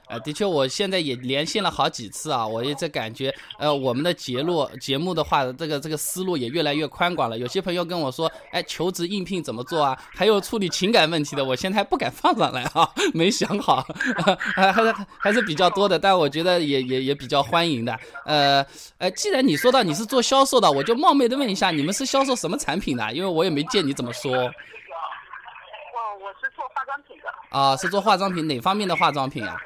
[0.09, 7.37] 呃，的确，我现在也连线了好几次啊，我也在感觉，呃，我们的节目节目的话，这个这个思路也越来越宽广了。
[7.37, 9.99] 有些朋友跟我说，哎，求职应聘怎么做啊？
[10.15, 13.85] 还有处理情感问题的，我现在还不敢放上来啊， 没想好，
[14.55, 17.99] 还还是还是比较多的，但我觉得也也也比较欢迎的。
[18.25, 18.65] 呃，
[18.99, 23.13] 呃，既然你说到你是做销售的，我就冒昧的问一下，你们是销售什么产品的？
[23.13, 24.51] 因为我也没见你怎么说我我
[26.41, 29.57] 是做化妆品的，啊，是做化妆品哪方面的化妆品啊？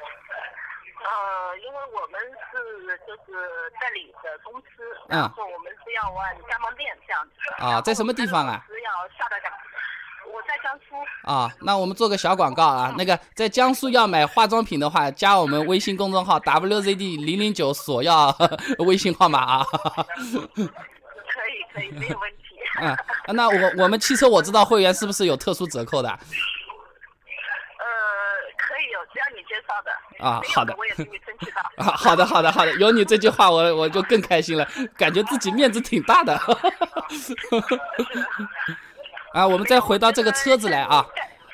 [1.93, 4.67] 我们是就是代理的公司，
[5.09, 7.31] 嗯然后我们是要往加盟店这样子。
[7.63, 8.63] 啊在什么地方啊？
[8.67, 9.51] 是要下到江，
[10.33, 10.95] 我在江苏。
[11.29, 18.35] 啊，那我们做个小广告啊，那个在江苏要买化妆品的话，加我们微信公众号 WZD 零零九索要
[18.79, 19.63] 微信号码啊。
[19.63, 19.79] 可
[21.47, 22.39] 以可以，没有问题。
[22.81, 22.97] 嗯，
[23.35, 26.09] 那我我们汽车我知道会员是不是有特殊折扣的？
[26.09, 26.17] 呃，
[28.57, 29.91] 可以有，只要你介绍的。
[30.09, 31.61] 没有啊好的我也给你争取到。
[31.83, 36.33] 啊，好的好的好的，有你这句话我我就更开心了，感觉自己面子挺大的。
[39.33, 41.05] 啊，我们再回到这个车子来啊。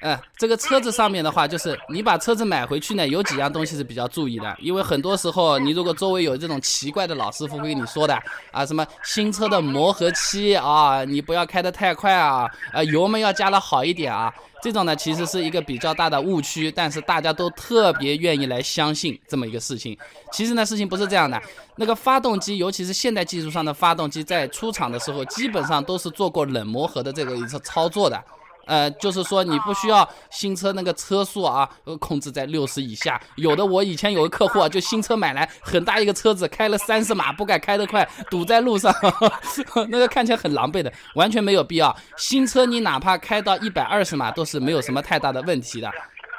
[0.01, 8.17] 嗯，这个车子上面的话，就是你把车子买回去呢，有几样东西是比较注意的，因为很多时候你如果周围有这种奇怪的老师傅会跟你说的
[8.51, 14.31] 啊，什么新车的磨合期啊，你不要开得太快啊，呃，油门要加的好一点啊，
[14.61, 19.97] 这种呢其实是一个比较大的误区，但是大家都特别愿意来相信这么一个事情。
[20.31, 21.41] 其实呢，事情不是这样的，
[21.75, 28.23] 那个发动机，尤其是现代技术上的发动机，在出厂的时候基本上都是做过冷磨合的这个一次操作的。
[28.67, 31.67] 呃，就是说你不需要新车那个车速啊，
[31.99, 33.19] 控制在六十以下。
[33.35, 38.93] 有的我以前有个客户啊，就新车买来很大一个车子，开了三十码，不敢开得快，堵在路上，
[39.89, 41.95] 那个看起来很狼狈的，完全没有必要。
[42.17, 45.89] 新车你哪怕开到一百二十码都是没有什么太大的问题的。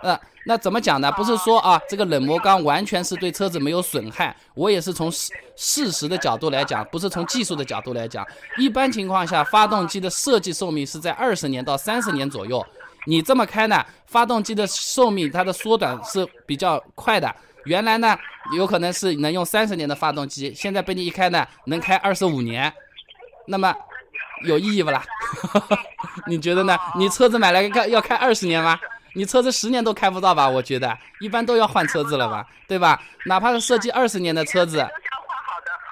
[0.02, 1.10] 呃，那怎么讲呢？
[1.12, 8.26] 不是说啊，这个冷磨钢完全是对车子没有损害，我也是从事事实的角度来讲，不是从技术的角度来讲。
[8.56, 12.64] 一般情况下，发动机的设计寿命是在二十年到三十年左右。
[13.06, 17.34] 你这么开呢，发动机的寿命它的缩短是比较快的。
[17.64, 18.16] 原来呢，
[18.56, 22.72] 有可能是能用三十年的发动机，现在被你一开呢，能开二十五年。
[23.46, 23.74] 那么
[24.44, 25.02] 有意义不啦？
[26.28, 26.78] 你觉得呢？
[26.96, 28.78] 你车子买来开要开二十年吗？
[29.18, 30.48] 你车子十年都开不到吧？
[30.48, 33.02] 我觉得一般都要换车子了吧，对吧？
[33.26, 34.86] 哪怕是设计二十年的车子。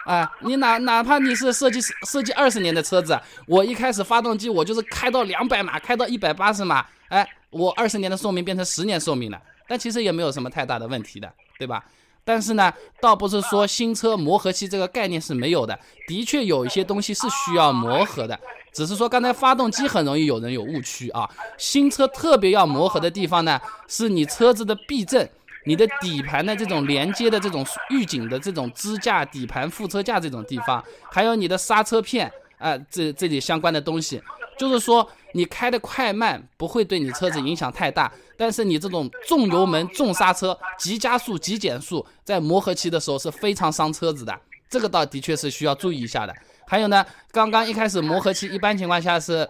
[0.05, 11.85] 哎，你哪哪怕你是设计设计二十年的车子，我一开始发动机我就是开到两百码，开到一百八十码，哎，我二十年的寿命变成十年寿命了，但其实也没有什么太大的问题的，对吧？
[12.27, 18.39] 但是呢，倒不是说新车磨合期这个概念是没有的，的确有一些东西是需要磨合的，
[18.73, 21.31] 只是说刚才发动机很容易有人有误区啊。
[21.57, 25.27] 新车特别要磨合的地方呢，是你车子的避震。
[25.69, 34.23] 你的底盘的这种连接的这种预警的这种支架、底盘、副车架这种地方，还有你的刹车片啊、这这里相关的东西，
[34.59, 44.39] 就是说你开的快慢不会对你车子影响太大，但是你这种重油门、重刹车、急加速、急减速，在磨合期的时候是非常伤车子的，
[44.69, 46.35] 这个倒的确是需要注意一下的。
[46.67, 49.49] 还有呢，刚刚一开始磨合期一般情况下是。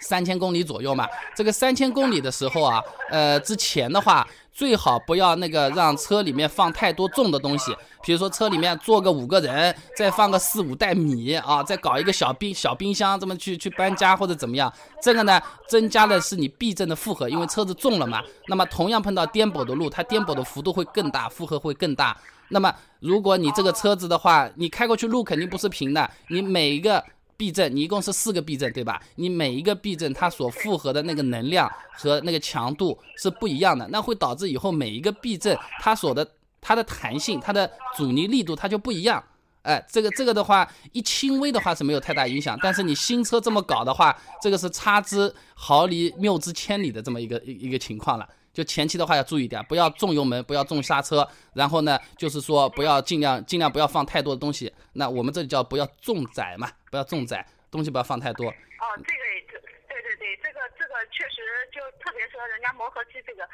[0.00, 18.22] 三千公里左右嘛，这个三千公里的时候啊，呃，之前的话最好不要那个让车里面放太多重的东西，比如说车里面坐个五个人，再放个四五袋米啊，再搞一个小冰小冰箱，这么去去搬家或者怎么样，这个呢增加的是你避震的负荷，因为车子重了嘛。
[18.48, 22.16] 那么同样碰到颠簸的路，它颠簸的幅度会更大，负荷会更大。
[22.48, 27.02] 那么如果你这个车子的话，你开过去路肯定不是平的，你每一个。
[27.36, 29.02] 避震，你一共是四个避震，对吧？
[29.16, 36.26] 你每一个避震它所负荷的那个能量和那个强度是不一样的，那会导致以后每一个避震它所的
[36.60, 39.22] 它的弹性、它的阻尼力度它就不一样。
[39.62, 48.28] 哎，这个这个的话，一轻微的话是没有太大影响，但是你新车这么搞的话，这个是差之毫厘、谬之千里的这么一个一一个情况了。
[48.56, 54.72] 就前期的话要注意点，不要重油门，不要重刹车，然后呢，就是说不要尽量尽量不要放太多的东西。
[54.94, 58.48] 那我们这里叫不要重载嘛，不要重载，东西不要放太多。
[58.48, 60.58] 哦，这个也对对对对，这个
[60.96, 63.44] 个确实就特别说人家磨合期这个，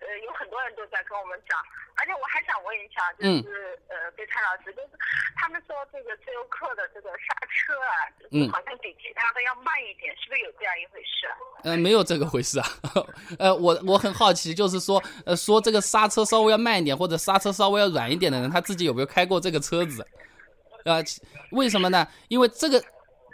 [0.00, 1.60] 呃，有很多人都在跟我们讲，
[2.00, 4.88] 而且我还想问一下，就是、呃，北川老师，就是
[5.36, 7.94] 他他们说这个自由客的这个刹车啊，
[8.32, 11.28] 嗯好像比其他的要慢一点，是不是有这样一回事？
[11.62, 12.66] 呃，没有这个回事啊。
[13.38, 20.04] 呃，我我很好奇，就是说，呃，说这个刹车稍微要慢一点，或者刹车稍微要软一点的人，他自己有没有开过这个车子？
[20.84, 21.00] 呃，
[21.52, 22.04] 为什么呢？
[22.26, 22.82] 因为这个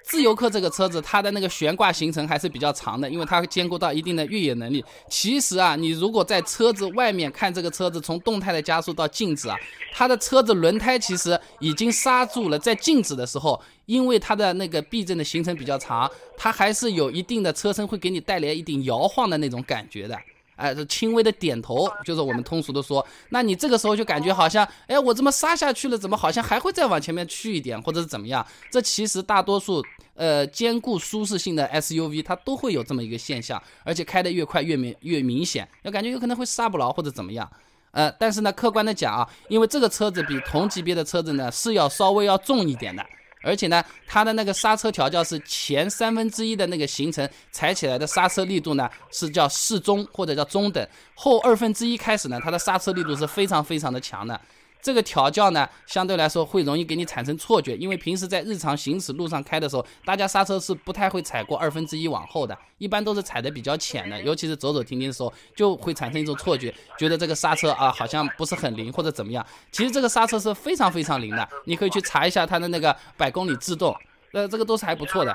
[0.04, 4.84] 自由客这个车子，它的那个悬挂行程还是比较长的，因为它兼顾到一定的越野能力。
[5.08, 9.56] 其实啊，你如果在车子外面看这个车子从动态的加速到静止啊，
[9.92, 20.18] 它的车子轮胎其实已经刹住了，在静止的时候，因为它的那个避震的行程比较长，它还是有一定的车身会给你带来一定摇晃的那种感觉的。
[20.62, 28.46] 哎，这轻微的点头，就是我们通俗的说，那你这个时候就感觉好像，哎，我这么刹下去了，怎么好像还会再往前面去一点，或者是怎么样？
[28.70, 29.84] 这其实大多数
[30.14, 37.50] 呃兼顾舒适性的 SUV，它都会有这么一个现象，而且开得越快越明越明显，要感觉有可能会刹不牢或者怎么样。
[37.90, 43.04] 呃，但是呢，客观的讲啊，因为这个车子比同级别的车子呢是要稍微要重一点的。
[43.42, 54.40] 而且呢，它的那个刹车调教是前三分之一的那个行程踩起来的刹车力度呢是叫适中或者叫中等，后二分之一开始呢，它的刹车力度是非常非常的强的。
[54.82, 69.46] 这个调教呢，相对来说会容易给你产生错觉，因为平时在日常行驶路上开的时候，大家刹车是不太会踩过二分之一往后的，一般都是踩的比较浅的，尤其是走走停停的时候，就会产生一种错觉，觉得这个刹车啊好像不是很灵或者怎么样。
[69.70, 73.96] 其实这个刹车是非常非常灵的，你可以去查一下它的那个百公里制动，
[74.32, 75.32] 呃，这个都是还不错的。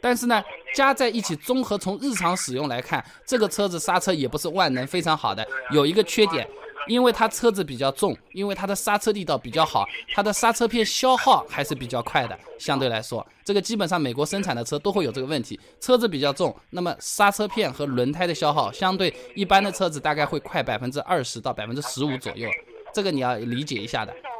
[0.00, 0.42] 但是呢，
[0.74, 5.46] 加在一起综合从日常使用来看，这个车子刹车也不是万能，非常好的。
[5.70, 6.46] 有一个缺点，
[6.86, 12.38] 因为它车子比较重，因为它的刹车力道比较好，它的刹车片消耗还是比较快的。
[12.58, 22.48] 相对来说，这个基本上美国生产的车都会有这个问题，车子比较重，那么刹车片和轮胎的消耗相对一般的车子大概会快百分之二十到百分之十五左右，
[22.92, 24.12] 这个你要理解一下的。
[24.12, 24.30] 这种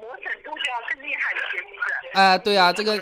[0.00, 1.68] 磨损度就要更厉害一些，是不
[2.14, 2.18] 是？
[2.18, 2.96] 啊、对啊，这个，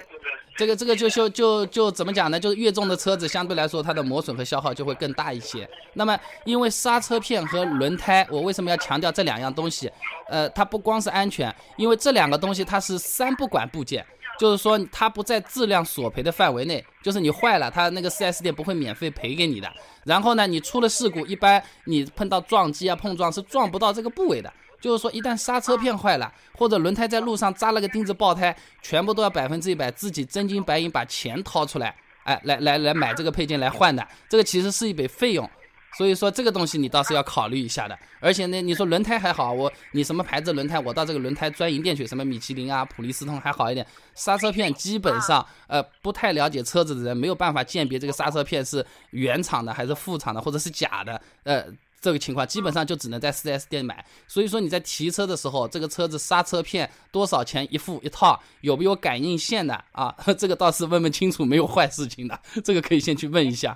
[0.56, 2.38] 这个，这个就就就就怎么讲呢？
[2.38, 5.68] 就是越重的车子，相对来说它的磨损和消耗就会更大一些。
[5.94, 9.90] 那么，因为刹车片和轮胎，我为什么要强调这两样东西？
[10.28, 14.04] 呃，它不光是安全，因为这两个东西它是三不管部件，
[14.38, 19.68] 就是说它不在质量索赔的范围内，就是你坏了，它那个 4S 店不会免费赔给你的。
[20.04, 24.52] 然后呢，你出了事故，一般你碰到撞击啊、碰撞是撞不到这个部位的。
[24.84, 34.06] 就是说，一旦刹车片坏了，或者轮胎在路上扎了个钉子爆胎，全部都要百分之一百自己真金白银把钱掏出来，哎，来来来买这个配件来换的。
[34.28, 35.48] 这个其实是一笔费用，
[35.96, 37.98] 所以说这个东西你倒是要考虑一下的。
[38.20, 43.86] 而且呢，你说轮胎还好，我你什么牌子轮胎，我到这个轮胎专营店去，什么米其林啊、普利司通还好一点。
[44.14, 51.64] 刹车片基本上，呃，不太了解车子的人没有办法鉴别这个刹车片是原厂的还是副厂的，或者是假的，呃。
[52.04, 60.14] 这个情况基本上就只能在 4S 店买，所以说你在提车的时候，这个车子刹车片多少钱一副一套，有没有感应线的啊？
[60.36, 63.74] 这个倒是问问清楚，没有坏事情的，这个可以先去问一下。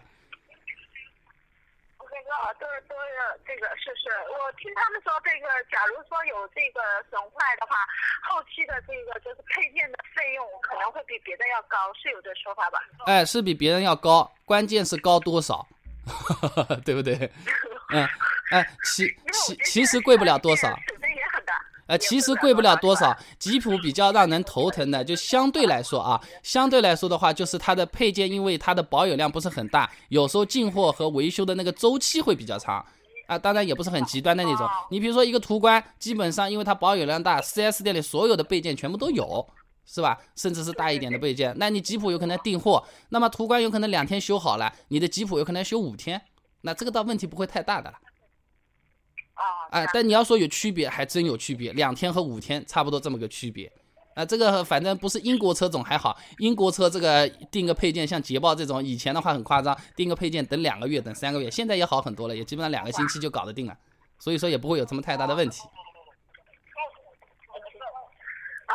[1.99, 7.81] 这个都是都是这个是是，我听他们说这个，假如说有这个损坏的话，
[8.29, 12.79] 后期的这个就是配件的费用可能会比别的要高，是有这说法吧？
[13.07, 15.67] 哎，是比别人要高，关键是高多少，
[16.85, 17.17] 对不对？
[17.95, 18.07] 嗯，
[18.51, 20.69] 哎，其其其实贵不了多少。
[21.87, 23.17] 呃，其实贵不了多少。
[23.39, 32.85] 吉普比较让人头疼的，就相对来说啊，相对来说的话，就是它的配件，因为它的保有量不是很大，有时候进货和维修的那个周期会比较长。
[33.27, 34.69] 啊，当然也不是很极端的那种。
[34.91, 39.47] 你比如说一个途观，基本上因为它保有量大，4S 店里所有的备件全部都有，
[39.87, 40.19] 是吧？
[40.37, 41.55] 甚至是大一点的备件。
[41.57, 46.21] 那你吉普有可能订货，那么途观有可能两天修好了，你的吉普有可能要修五天，
[46.61, 47.99] 那这个倒问题不会太大的了。
[49.35, 53.73] 啊，哎，但你要说有区别，还真有区别，两天和五天差不多这么个区别。
[54.15, 63.79] 啊，这个反正不是英国车总还好，英国车这个订个配件，像捷豹这种，以前的话很夸张，订个配件等两个月，等三个月，现在也好很多了，也基本上两个星期就搞得定了，
[64.19, 65.63] 所以说也不会有什么太大的问题。
[68.67, 68.75] 啊，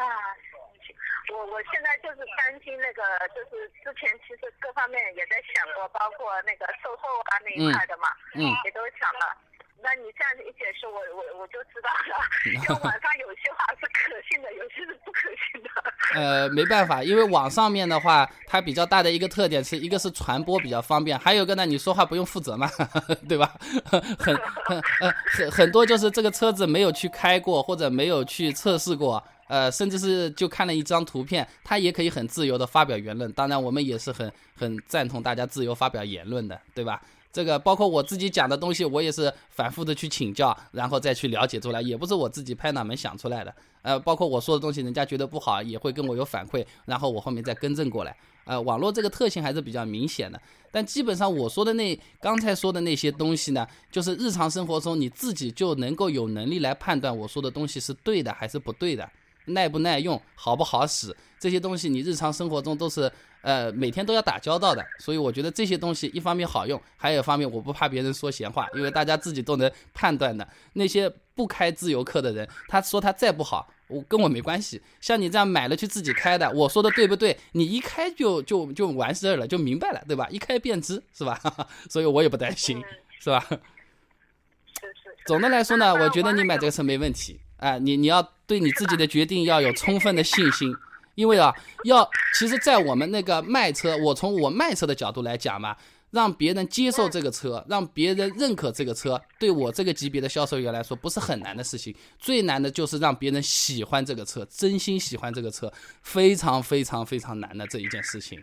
[1.53, 9.37] 我我现在就是担心那个，就是之前其实各方面也在想过，包括那个售后啊那一块的嘛，嗯也都想了。
[9.83, 12.17] 那你这样一解释，我我我就知道了。
[12.49, 15.69] 因为网上有些话是可信的，有些是不可信的。
[16.15, 22.67] 呃，没办法，因为网上面的话，它比较大的一个特点是一个是传播比较方便，还有一个呢，你说话不用负责嘛，
[23.29, 23.53] 对吧？
[24.17, 24.35] 很
[24.65, 29.21] 很呃很很多就是这个车子没有去开过或者没有去测试过，
[29.53, 33.31] 呃，甚至是就看了一张图片，他也可以很自由的发表言论。
[33.33, 36.99] 当然，我们也是很很赞同大家自由发表言论的，对吧？
[37.31, 43.53] 这个包括我自己讲的东西，我也是反复的去请教，然后再去了解出来，也不是我自己拍脑门想出来的。
[43.83, 48.17] 呃，包括我说的东西，人家觉得不好，也会跟我有反馈，然后我后面再更正过来。
[48.45, 50.41] 呃，网络这个特性还是比较明显的。
[50.71, 59.07] 但基本上我说的那刚才说的那些东西呢，就是日常生活中你自己就能够有能力来判断我说的东西是对的还是不对的，
[59.45, 64.85] 耐不耐用，好不好使，这些东西你日常生活中都是呃每天都要打交道的。
[64.99, 70.47] 所以我觉得这些东西一方面好用，还有一方面我不怕别人说闲话，因为大家自己都能判断的。
[70.73, 73.69] 那些不开自由课的人，他说他再不好。
[73.87, 77.37] 我跟我没关系，像你这样买了去自己开的，我说的对不对？
[77.51, 80.27] 你一开就就就完事儿了，就明白了，对吧？
[80.31, 81.39] 一开便知，是吧？
[81.89, 82.81] 所以我也不担心，
[83.19, 83.45] 是吧？
[85.27, 90.75] 总的来说呢，我觉得你买这个车没问题哎，你你要对你自己的决定要有充分的信心，
[91.15, 91.55] 因为啊，
[91.85, 92.07] 要
[92.37, 95.75] 其实，在我们那个卖车，我从我卖车的角度来讲嘛。
[96.13, 101.89] 让别人接受这个车，让别人认可这个车，对我这个级别的销售员来说不是很难的事情。
[102.19, 108.37] 最难的就是让别人喜欢这个车，真心喜欢这个车，非常非常非常难的这一件事情。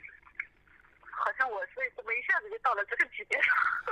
[1.14, 3.36] 好像我是怎么一下子就到了这个级别？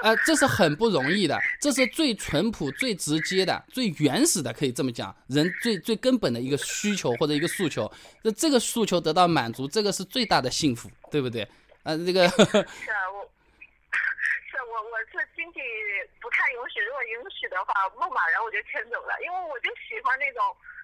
[0.03, 7.91] 呃，这是很不容易的，这是最淳朴、最直接的、最原始的，可以这么讲，人最最根本的一个需求或者一个诉求。
[8.23, 11.47] 那这个诉求得到满足，这个是最大的幸福，对不对？
[11.83, 12.29] 呃，这个。
[12.39, 13.29] 是啊，我。
[14.79, 15.59] 我是经济
[16.21, 20.43] 不太允许，如果允许的话，牧马人我就迁走了，因为我就喜欢那种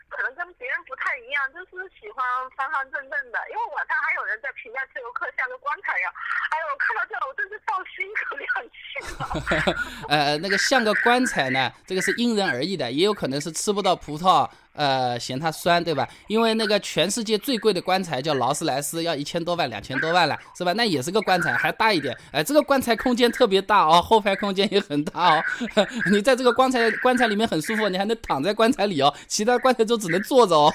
[0.09, 2.25] 可能跟别人不太一样，就是喜欢
[2.57, 3.39] 方方正正的。
[3.51, 6.13] 因为网上还有人在评价自由客像个棺材一样，
[6.51, 9.75] 哎呦，我看到这我真是倒吸一口凉气
[10.09, 14.49] 呃，那个像个棺材呢，这个是因人而异的，也有可能是吃不到葡萄。
[14.75, 16.09] 呃，嫌它酸，对吧？
[16.27, 20.73] 因为那个全世界最贵的棺材叫劳斯莱斯，要一千多万、两千多万了，是吧？
[20.73, 22.17] 那也是个棺材，还大一点。
[22.33, 25.43] 哎，这个棺材空间特别大哦，后排空间也很大哦。
[26.11, 29.15] 你在这个棺材棺材里面很舒服，你还能躺在棺材里哦。
[29.29, 30.73] 其他棺材就只能坐着哦。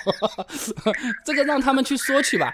[1.25, 2.53] 这个让他们去说去吧，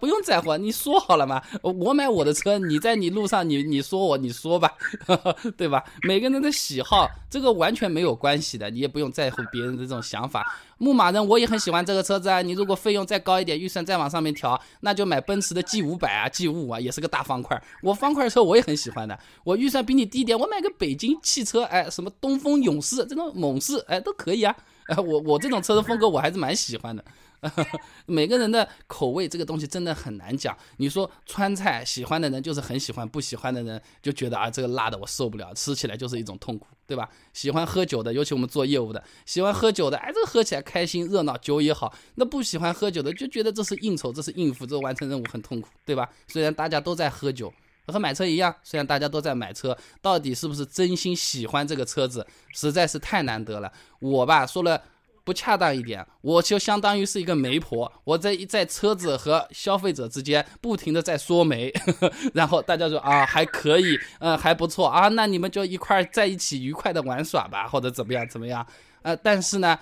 [0.00, 0.56] 不用在乎。
[0.56, 4.72] 你说好了嘛，我买我的车，你在你路上你你说我你说吧，
[5.58, 5.84] 对吧？
[6.02, 10.56] 每个人的喜好，这个完全没有关系的，你也不用在乎别人的这种想法。
[10.78, 17.60] 牧马人我也很喜欢这个车子啊，你如果费用再高一点，预算再往上面调，那就买奔驰的 G 五百啊，G 五五啊，也是个大方块。
[17.82, 24.54] 我方块车我也很喜欢的，我预算比你低一点，我买个北京汽车，哎，什么东风勇士这种猛士，哎，都可以啊。
[24.86, 27.04] 哎，我我这种车的风格我还是蛮喜欢的。
[28.06, 30.56] 每个人的口味这个东西真的很难讲。
[30.76, 37.08] 你说川菜喜欢的人就是很喜欢，不喜欢的人就觉得啊这个辣的我受不了，吃起来就是一种痛苦，对吧？
[37.32, 41.92] 喜欢喝酒的，尤其我们做业务的，喜欢喝酒的，哎这喝起来开心热闹，酒也好。
[42.16, 46.08] 那不喜欢喝酒的就觉得这是应酬，这是应付，这完成任务很痛苦，对吧？
[46.28, 47.52] 虽然大家都在喝酒，
[47.86, 53.72] 和买车一样，虽然大家都在买车，到底是不是真心喜欢这个车子，实在是太难得了。
[53.98, 54.82] 我吧说了。
[55.26, 61.72] 不恰当一点，我就相当于是一个媒婆，我在在车子和消费者之间不停的在说媒，
[62.32, 68.64] 然后大家说啊还可以，嗯还不错啊，那你们就一块在一起愉快的玩耍吧，或者怎么样怎么样，
[69.02, 69.76] 呃，但是呢，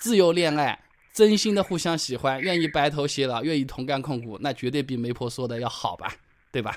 [0.00, 0.76] 自由恋爱，
[1.14, 6.12] 真心的互相喜欢，愿意白头偕老，愿意同甘共苦，那绝对比媒婆说的要好吧，
[6.50, 6.76] 对吧？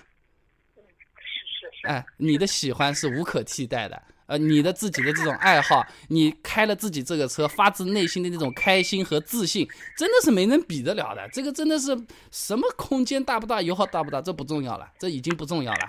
[0.75, 3.99] 是是是，哎，你的喜欢是无可替代的。
[4.27, 11.29] 呃，你的自己的这种爱好，你开了自己这个车，发自内心的那种开心和自信，真的是没人比得了的。
[11.31, 11.95] 这个真的是
[12.31, 15.79] 什么空间大不大，油耗大不大，这不重要了，这已经不重要了。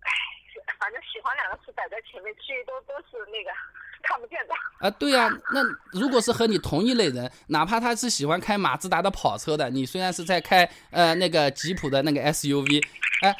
[0.00, 0.10] 唉，
[0.80, 3.50] 反正喜欢两个字摆在前面，其余都都是那个
[4.02, 4.54] 看不见的。
[4.80, 5.62] 啊，对呀，那
[5.98, 12.82] 如果是和你同一类人，哪怕他是喜欢开马自达的跑车的，你虽然是在开呃那个吉普的那个 SUV，
[13.22, 13.32] 哎。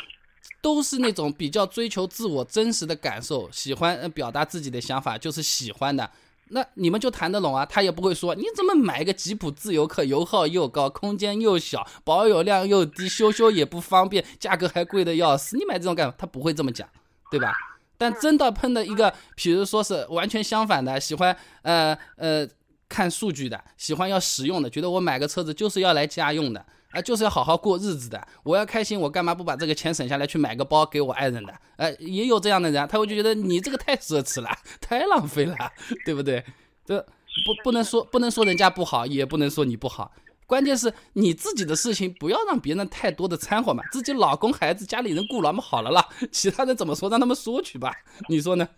[0.63, 6.09] 都是那种比较追求自我真实的感受，喜欢表达自己的想法，就是喜欢的。
[6.55, 16.15] 那你们就谈得拢啊，他也不会说你怎么买个吉普自由客，油耗又高，空间又小，保有量又低，修修也不方便，价格还贵的要死，你买这种干嘛？
[16.17, 16.89] 他不会这么讲，
[17.31, 17.53] 对吧？
[17.97, 22.47] 但真到碰到一个，比如说是完全相反的，喜欢呃呃
[22.89, 26.65] 看数据的，喜欢要实用的，觉得我买个车子就是要来家用的。
[26.93, 28.27] 啊，就是要好好过日子的。
[28.43, 31.55] 我要开心，我干嘛不把这个钱省下来去买个包给我爱人的？
[31.77, 35.57] 呃，也有这样的人，他会就觉得你这个太奢侈了， 太浪费了，
[36.05, 36.45] 对不对？
[36.85, 37.01] 这
[37.47, 40.13] 不不能说不能说人家不好，也不能说你不好。
[40.47, 43.83] 关键是你自己的事情，不要让别人太多的掺和嘛。
[43.91, 47.95] 自己老公、孩子、家里人顾那么好了啦， 其他人怎么说，让他们说去吧。
[48.29, 48.69] 你说呢？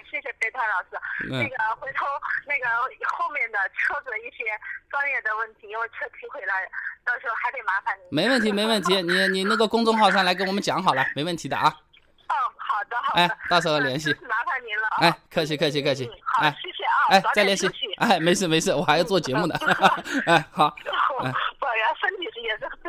[0.00, 0.22] 谢谢。
[0.22, 0.88] 谢谢谢备胎老师。
[1.28, 2.06] 那嗯个回头
[2.46, 2.66] 那个
[3.08, 4.44] 后面的车子一些
[4.90, 6.68] 专业的问题，因为车提回来，
[7.04, 8.06] 到时候还得麻烦您。
[8.10, 9.02] 没问题，没问题。
[9.02, 11.68] 你你那个公众号上来跟我们讲好了，没问题的啊。
[11.68, 13.22] 嗯，好的好的。
[13.22, 14.12] 哎，到时候联系。
[14.12, 14.98] 麻烦您了啊。
[15.00, 16.12] 哎，客气客气客气嗯。
[16.24, 16.96] 好，哎谢谢啊。
[17.10, 17.68] 哎再联系。
[17.98, 19.54] 哎，没事没事，我还要做节目呢。
[20.26, 21.51] 哎，好， 不然身体是也是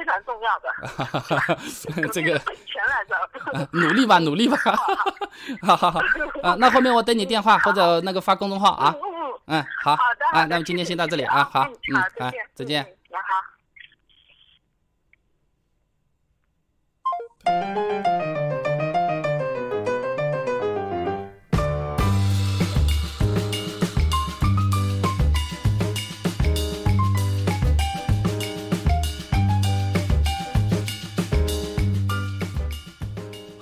[0.04, 0.68] 非常重要的。
[2.12, 3.16] 这个本钱来着。
[3.72, 4.58] 努力吧，努力吧。
[5.62, 6.00] 好好好
[6.44, 8.94] 啊，那后面我等你电话或者那个发公众号啊。
[9.46, 9.96] 嗯好。
[9.96, 10.26] 好的。
[10.40, 11.50] 啊，那么今天先到这里啊。
[11.52, 12.86] 好，嗯，嗯好，，再哎见，，
[18.36, 18.43] 好。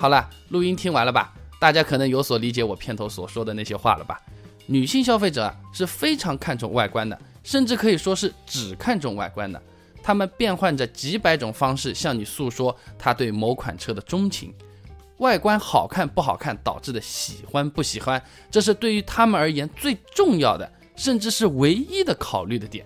[0.01, 1.31] 好了，录音听完了吧？
[1.59, 4.19] 大家可能有所理解我片头所说的那些话了吧？
[4.65, 9.61] 女性消费者是非常看重外观的，甚至可以说是只看重外观的。
[10.01, 14.51] 她们变换着几百种方式向你诉说她对某款车的钟情。
[15.17, 22.83] 外观好看不好看导致的喜欢不喜欢，这是对于他们而言最重要的，甚至是唯一的考虑的点。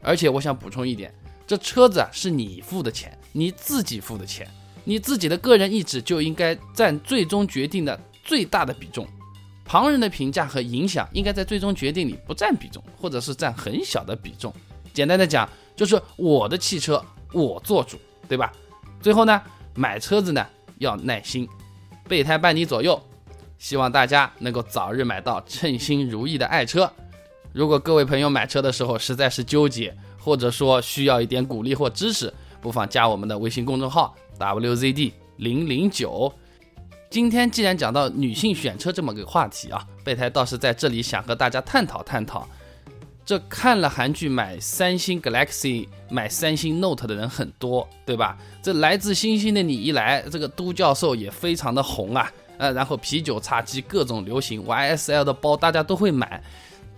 [0.00, 1.12] 而且我想补充一点，
[1.44, 4.48] 这车子啊是你付的钱，你自己付的钱。
[4.84, 9.06] 你自己的个人意志就应该占最终决定的最大的比重，
[9.64, 14.52] 旁人的评价和影响应该在最终决定里不占比重，或者是占很小的比重。
[14.92, 17.02] 简单的讲，就是我的汽车
[17.32, 17.96] 我做主，
[18.28, 18.52] 对吧？
[19.00, 19.40] 最后呢，
[19.74, 20.46] 买车子呢
[20.78, 21.48] 要耐心，
[22.08, 23.00] 备胎伴你左右，
[23.58, 26.92] 希望大家能够早日买到称心如意的爱车。
[27.52, 36.32] 如果各位朋友买车的时候实在是纠结，或者说需要一点鼓励或支持，不妨加我们的微信公众号 WZD 零零九。
[37.10, 42.48] 今天既然讲到女性选车这么个话题啊，备胎倒是在这里想和大家探讨探讨。
[43.24, 48.36] 这看了韩剧买三星 Galaxy、买三星 Note 的人很多，对吧？
[48.62, 56.42] 这来自星星的你一来，这个都教授也非常的红啊，呃，然后啤酒叉机各种流行，YSL 的包大家都会买。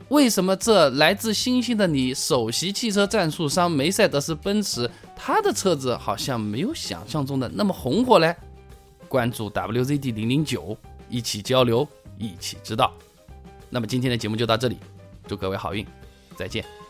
[0.09, 8.37] 为什么这来自星星的你首席汽车赞助商梅赛德斯奔驰，它的车子好像没有想象中的那么红火嘞？
[9.09, 10.77] 关注 WZD 零零九，
[11.09, 11.89] 一起交流，
[12.19, 12.93] 一起知道。
[13.71, 14.77] 那么今天的节目就到这里，
[15.27, 15.87] 祝各位好运，
[16.37, 16.84] 再见。